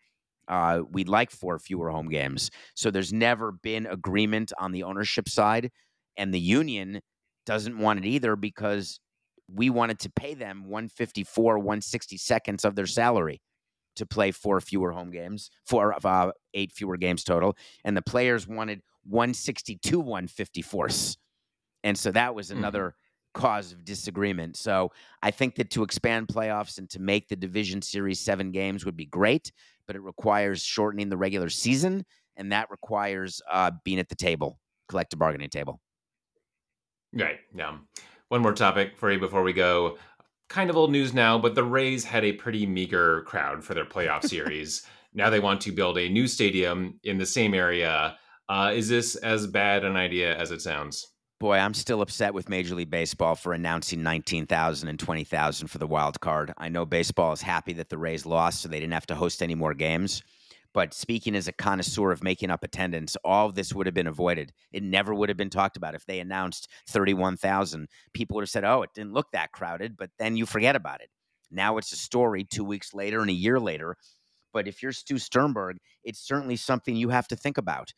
Uh, 0.48 0.82
we'd 0.92 1.10
like 1.10 1.32
four 1.32 1.58
fewer 1.58 1.90
home 1.90 2.10
games. 2.10 2.52
So 2.76 2.92
there's 2.92 3.14
never 3.14 3.52
been 3.52 3.86
agreement 3.86 4.52
on 4.60 4.72
the 4.72 4.84
ownership 4.84 5.30
side. 5.30 5.72
And 6.18 6.34
the 6.34 6.40
union 6.40 7.02
doesn't 7.46 7.78
want 7.78 8.00
it 8.00 8.06
either 8.06 8.36
because 8.36 9.00
we 9.52 9.70
wanted 9.70 10.00
to 10.00 10.10
pay 10.10 10.34
them 10.34 10.66
154, 10.66 11.58
160 11.60 12.18
seconds 12.18 12.66
of 12.66 12.76
their 12.76 12.86
salary 12.86 13.42
to 13.96 14.06
play 14.06 14.32
four 14.32 14.60
fewer 14.60 14.92
home 14.92 15.12
games, 15.12 15.50
four 15.66 15.96
uh, 16.06 16.32
eight 16.54 16.72
fewer 16.72 16.98
games 16.98 17.24
total, 17.24 17.56
and 17.84 17.96
the 17.96 18.02
players 18.02 18.48
wanted 18.48 18.82
162 19.06 20.02
154s, 20.02 21.18
and 21.84 21.98
so 21.98 22.12
that 22.12 22.34
was 22.34 22.50
mm-hmm. 22.50 22.60
another. 22.60 22.96
Cause 23.34 23.72
of 23.72 23.84
disagreement. 23.84 24.56
So 24.58 24.92
I 25.22 25.32
think 25.32 25.56
that 25.56 25.70
to 25.72 25.84
expand 25.84 26.28
playoffs 26.28 26.78
and 26.78 26.90
to 26.92 27.00
make 27.00 27.28
the 27.28 27.36
division 27.36 27.82
series 27.82 28.20
seven 28.20 28.52
games 28.52 28.86
would 28.86 28.98
be 28.98 29.06
great, 29.06 29.52
but 29.88 29.96
it 29.96 30.02
requires 30.02 30.64
shortening 30.64 31.10
the 31.10 31.18
regular 31.18 31.50
season 31.50 32.06
and 32.38 32.52
that 32.52 32.70
requires 32.70 33.42
uh, 33.52 33.72
being 33.84 34.00
at 34.00 34.10
the 34.10 34.16
table, 34.16 34.60
collective 34.90 35.20
bargaining 35.20 35.50
table. 35.50 35.80
Right. 37.14 37.40
Yeah. 37.56 37.78
One 38.30 38.42
more 38.42 38.54
topic 38.54 38.98
for 38.98 39.12
you 39.12 39.20
before 39.20 39.44
we 39.44 39.54
go. 39.54 39.98
Kind 40.50 40.70
of 40.70 40.78
old 40.78 40.92
news 40.92 41.14
now, 41.14 41.38
but 41.38 41.56
the 41.56 41.64
Rays 41.64 42.04
had 42.04 42.24
a 42.24 42.34
pretty 42.34 42.66
meager 42.66 43.22
crowd 43.24 43.64
for 43.64 43.74
their 43.74 43.86
playoff 43.86 44.24
series. 44.28 44.86
now 45.14 45.30
they 45.30 45.40
want 45.40 45.62
to 45.62 45.72
build 45.72 45.98
a 45.98 46.10
new 46.10 46.28
stadium 46.28 47.00
in 47.04 47.18
the 47.18 47.26
same 47.26 47.54
area. 47.54 48.18
Uh, 48.50 48.72
is 48.74 48.90
this 48.90 49.16
as 49.16 49.48
bad 49.48 49.84
an 49.84 49.96
idea 49.96 50.36
as 50.38 50.52
it 50.52 50.62
sounds? 50.62 51.13
Boy, 51.44 51.58
I'm 51.58 51.74
still 51.74 52.02
upset 52.02 52.34
with 52.34 52.48
Major 52.48 52.74
League 52.74 52.90
Baseball 52.90 53.36
for 53.36 53.52
announcing 53.52 54.02
19,000 54.02 54.88
and 54.88 54.98
20,000 54.98 55.68
for 55.68 55.78
the 55.78 55.86
wild 55.86 56.22
card. 56.22 56.54
I 56.58 56.70
know 56.70 56.86
baseball 56.86 57.34
is 57.34 57.42
happy 57.42 57.74
that 57.74 57.90
the 57.90 57.98
Rays 57.98 58.26
lost, 58.26 58.62
so 58.62 58.70
they 58.70 58.80
didn't 58.80 58.94
have 58.94 59.08
to 59.08 59.16
host 59.16 59.44
any 59.44 59.54
more 59.54 59.74
games. 59.74 60.24
But 60.74 60.94
speaking 60.94 61.36
as 61.36 61.50
a 61.50 61.52
connoisseur 61.52 62.14
of 62.14 62.24
making 62.24 62.50
up 62.50 62.64
attendance, 62.64 63.18
all 63.26 63.52
this 63.52 63.74
would 63.74 63.88
have 63.88 63.94
been 63.94 64.08
avoided. 64.08 64.54
It 64.72 64.84
never 64.84 65.14
would 65.14 65.28
have 65.28 65.38
been 65.38 65.50
talked 65.50 65.76
about 65.76 65.96
if 65.96 66.06
they 66.06 66.22
announced 66.22 66.70
31,000. 66.88 67.90
People 68.14 68.36
would 68.36 68.44
have 68.44 68.50
said, 68.50 68.64
oh, 68.64 68.82
it 68.84 68.92
didn't 68.96 69.12
look 69.12 69.30
that 69.34 69.52
crowded, 69.52 69.98
but 69.98 70.12
then 70.18 70.38
you 70.38 70.46
forget 70.46 70.78
about 70.78 71.02
it. 71.02 71.10
Now 71.52 71.76
it's 71.76 71.92
a 71.92 71.98
story 71.98 72.46
two 72.46 72.64
weeks 72.64 72.94
later 72.94 73.20
and 73.20 73.30
a 73.30 73.34
year 73.34 73.60
later. 73.60 73.98
But 74.54 74.70
if 74.70 74.82
you're 74.82 74.94
Stu 74.94 75.18
Sternberg, 75.18 75.80
it's 76.06 76.26
certainly 76.26 76.56
something 76.56 76.96
you 76.96 77.10
have 77.10 77.28
to 77.28 77.36
think 77.36 77.58
about. 77.58 77.92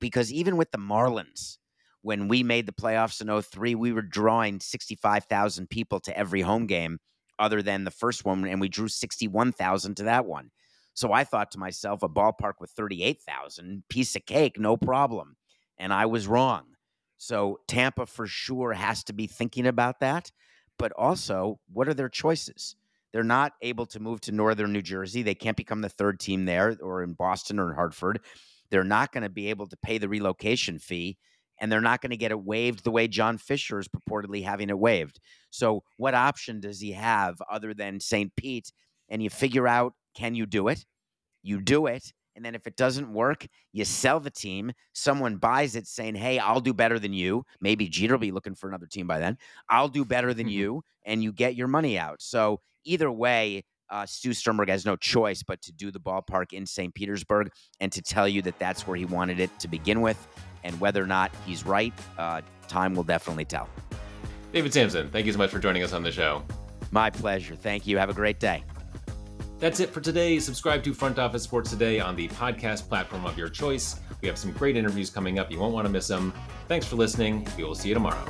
Because 0.00 0.32
even 0.32 0.56
with 0.56 0.70
the 0.70 0.78
Marlins, 0.78 1.58
when 2.02 2.28
we 2.28 2.42
made 2.42 2.66
the 2.66 2.72
playoffs 2.72 3.20
in 3.20 3.42
03, 3.42 3.74
we 3.74 3.92
were 3.92 4.02
drawing 4.02 4.60
65,000 4.60 5.70
people 5.70 6.00
to 6.00 6.16
every 6.16 6.42
home 6.42 6.66
game 6.66 6.98
other 7.38 7.62
than 7.62 7.84
the 7.84 7.90
first 7.90 8.24
one, 8.24 8.46
and 8.46 8.60
we 8.60 8.68
drew 8.68 8.88
61,000 8.88 9.96
to 9.96 10.02
that 10.04 10.26
one. 10.26 10.50
So 10.94 11.12
I 11.12 11.24
thought 11.24 11.50
to 11.52 11.58
myself, 11.58 12.02
a 12.02 12.08
ballpark 12.08 12.54
with 12.60 12.70
38,000, 12.70 13.84
piece 13.88 14.14
of 14.14 14.26
cake, 14.26 14.58
no 14.58 14.76
problem. 14.76 15.36
And 15.78 15.92
I 15.92 16.06
was 16.06 16.26
wrong. 16.26 16.64
So 17.16 17.60
Tampa 17.66 18.06
for 18.06 18.26
sure 18.26 18.72
has 18.72 19.02
to 19.04 19.12
be 19.12 19.26
thinking 19.26 19.66
about 19.66 20.00
that. 20.00 20.30
But 20.78 20.92
also, 20.92 21.60
what 21.72 21.88
are 21.88 21.94
their 21.94 22.08
choices? 22.08 22.76
They're 23.12 23.22
not 23.22 23.52
able 23.62 23.86
to 23.86 24.00
move 24.00 24.20
to 24.22 24.32
northern 24.32 24.72
New 24.72 24.82
Jersey. 24.82 25.22
They 25.22 25.34
can't 25.34 25.56
become 25.56 25.82
the 25.82 25.88
third 25.88 26.18
team 26.18 26.44
there 26.44 26.76
or 26.82 27.02
in 27.02 27.12
Boston 27.12 27.58
or 27.58 27.70
in 27.70 27.76
Hartford. 27.76 28.20
They're 28.70 28.84
not 28.84 29.12
going 29.12 29.22
to 29.22 29.28
be 29.28 29.50
able 29.50 29.66
to 29.68 29.76
pay 29.76 29.98
the 29.98 30.08
relocation 30.08 30.78
fee 30.78 31.18
and 31.62 31.70
they're 31.70 31.80
not 31.80 32.02
going 32.02 32.10
to 32.10 32.16
get 32.16 32.32
it 32.32 32.42
waived 32.42 32.82
the 32.82 32.90
way 32.90 33.06
John 33.06 33.38
Fisher 33.38 33.78
is 33.78 33.86
purportedly 33.86 34.44
having 34.44 34.68
it 34.68 34.78
waived. 34.78 35.20
So, 35.50 35.84
what 35.96 36.12
option 36.12 36.60
does 36.60 36.80
he 36.80 36.90
have 36.92 37.40
other 37.50 37.72
than 37.72 38.00
St. 38.00 38.34
Pete? 38.36 38.72
And 39.08 39.22
you 39.22 39.30
figure 39.30 39.68
out 39.68 39.94
can 40.14 40.34
you 40.34 40.44
do 40.44 40.68
it? 40.68 40.84
You 41.42 41.60
do 41.60 41.86
it. 41.86 42.12
And 42.34 42.44
then 42.44 42.54
if 42.54 42.66
it 42.66 42.76
doesn't 42.76 43.12
work, 43.12 43.46
you 43.72 43.84
sell 43.84 44.18
the 44.18 44.30
team. 44.30 44.72
Someone 44.92 45.36
buys 45.36 45.76
it 45.76 45.86
saying, 45.86 46.16
Hey, 46.16 46.38
I'll 46.38 46.60
do 46.60 46.74
better 46.74 46.98
than 46.98 47.12
you. 47.12 47.44
Maybe 47.60 47.88
Jeter 47.88 48.14
will 48.14 48.20
be 48.20 48.32
looking 48.32 48.54
for 48.54 48.68
another 48.68 48.86
team 48.86 49.06
by 49.06 49.20
then. 49.20 49.38
I'll 49.68 49.88
do 49.88 50.04
better 50.04 50.34
than 50.34 50.46
mm-hmm. 50.46 50.58
you. 50.58 50.82
And 51.06 51.22
you 51.22 51.32
get 51.32 51.54
your 51.54 51.68
money 51.68 51.98
out. 51.98 52.22
So 52.22 52.60
either 52.84 53.10
way, 53.10 53.64
uh, 53.90 54.06
Stu 54.06 54.32
Sternberg 54.32 54.70
has 54.70 54.86
no 54.86 54.96
choice 54.96 55.42
but 55.42 55.60
to 55.62 55.72
do 55.72 55.90
the 55.90 56.00
ballpark 56.00 56.54
in 56.54 56.64
St. 56.64 56.94
Petersburg 56.94 57.50
and 57.78 57.92
to 57.92 58.02
tell 58.02 58.26
you 58.26 58.40
that 58.42 58.58
that's 58.58 58.86
where 58.86 58.96
he 58.96 59.04
wanted 59.04 59.38
it 59.38 59.56
to 59.60 59.68
begin 59.68 60.00
with. 60.00 60.26
And 60.64 60.78
whether 60.80 61.02
or 61.02 61.06
not 61.06 61.32
he's 61.46 61.64
right, 61.64 61.92
uh, 62.18 62.42
time 62.68 62.94
will 62.94 63.04
definitely 63.04 63.44
tell. 63.44 63.68
David 64.52 64.72
Samson, 64.72 65.08
thank 65.10 65.26
you 65.26 65.32
so 65.32 65.38
much 65.38 65.50
for 65.50 65.58
joining 65.58 65.82
us 65.82 65.92
on 65.92 66.02
the 66.02 66.12
show. 66.12 66.42
My 66.90 67.10
pleasure. 67.10 67.54
Thank 67.54 67.86
you. 67.86 67.98
Have 67.98 68.10
a 68.10 68.14
great 68.14 68.38
day. 68.38 68.64
That's 69.58 69.80
it 69.80 69.90
for 69.90 70.00
today. 70.00 70.40
Subscribe 70.40 70.82
to 70.82 70.92
Front 70.92 71.18
Office 71.18 71.44
Sports 71.44 71.70
Today 71.70 72.00
on 72.00 72.16
the 72.16 72.28
podcast 72.28 72.88
platform 72.88 73.24
of 73.24 73.38
your 73.38 73.48
choice. 73.48 74.00
We 74.20 74.28
have 74.28 74.36
some 74.36 74.52
great 74.52 74.76
interviews 74.76 75.08
coming 75.08 75.38
up. 75.38 75.50
You 75.50 75.58
won't 75.58 75.72
want 75.72 75.86
to 75.86 75.92
miss 75.92 76.08
them. 76.08 76.34
Thanks 76.68 76.84
for 76.84 76.96
listening. 76.96 77.46
We 77.56 77.64
will 77.64 77.76
see 77.76 77.88
you 77.88 77.94
tomorrow. 77.94 78.24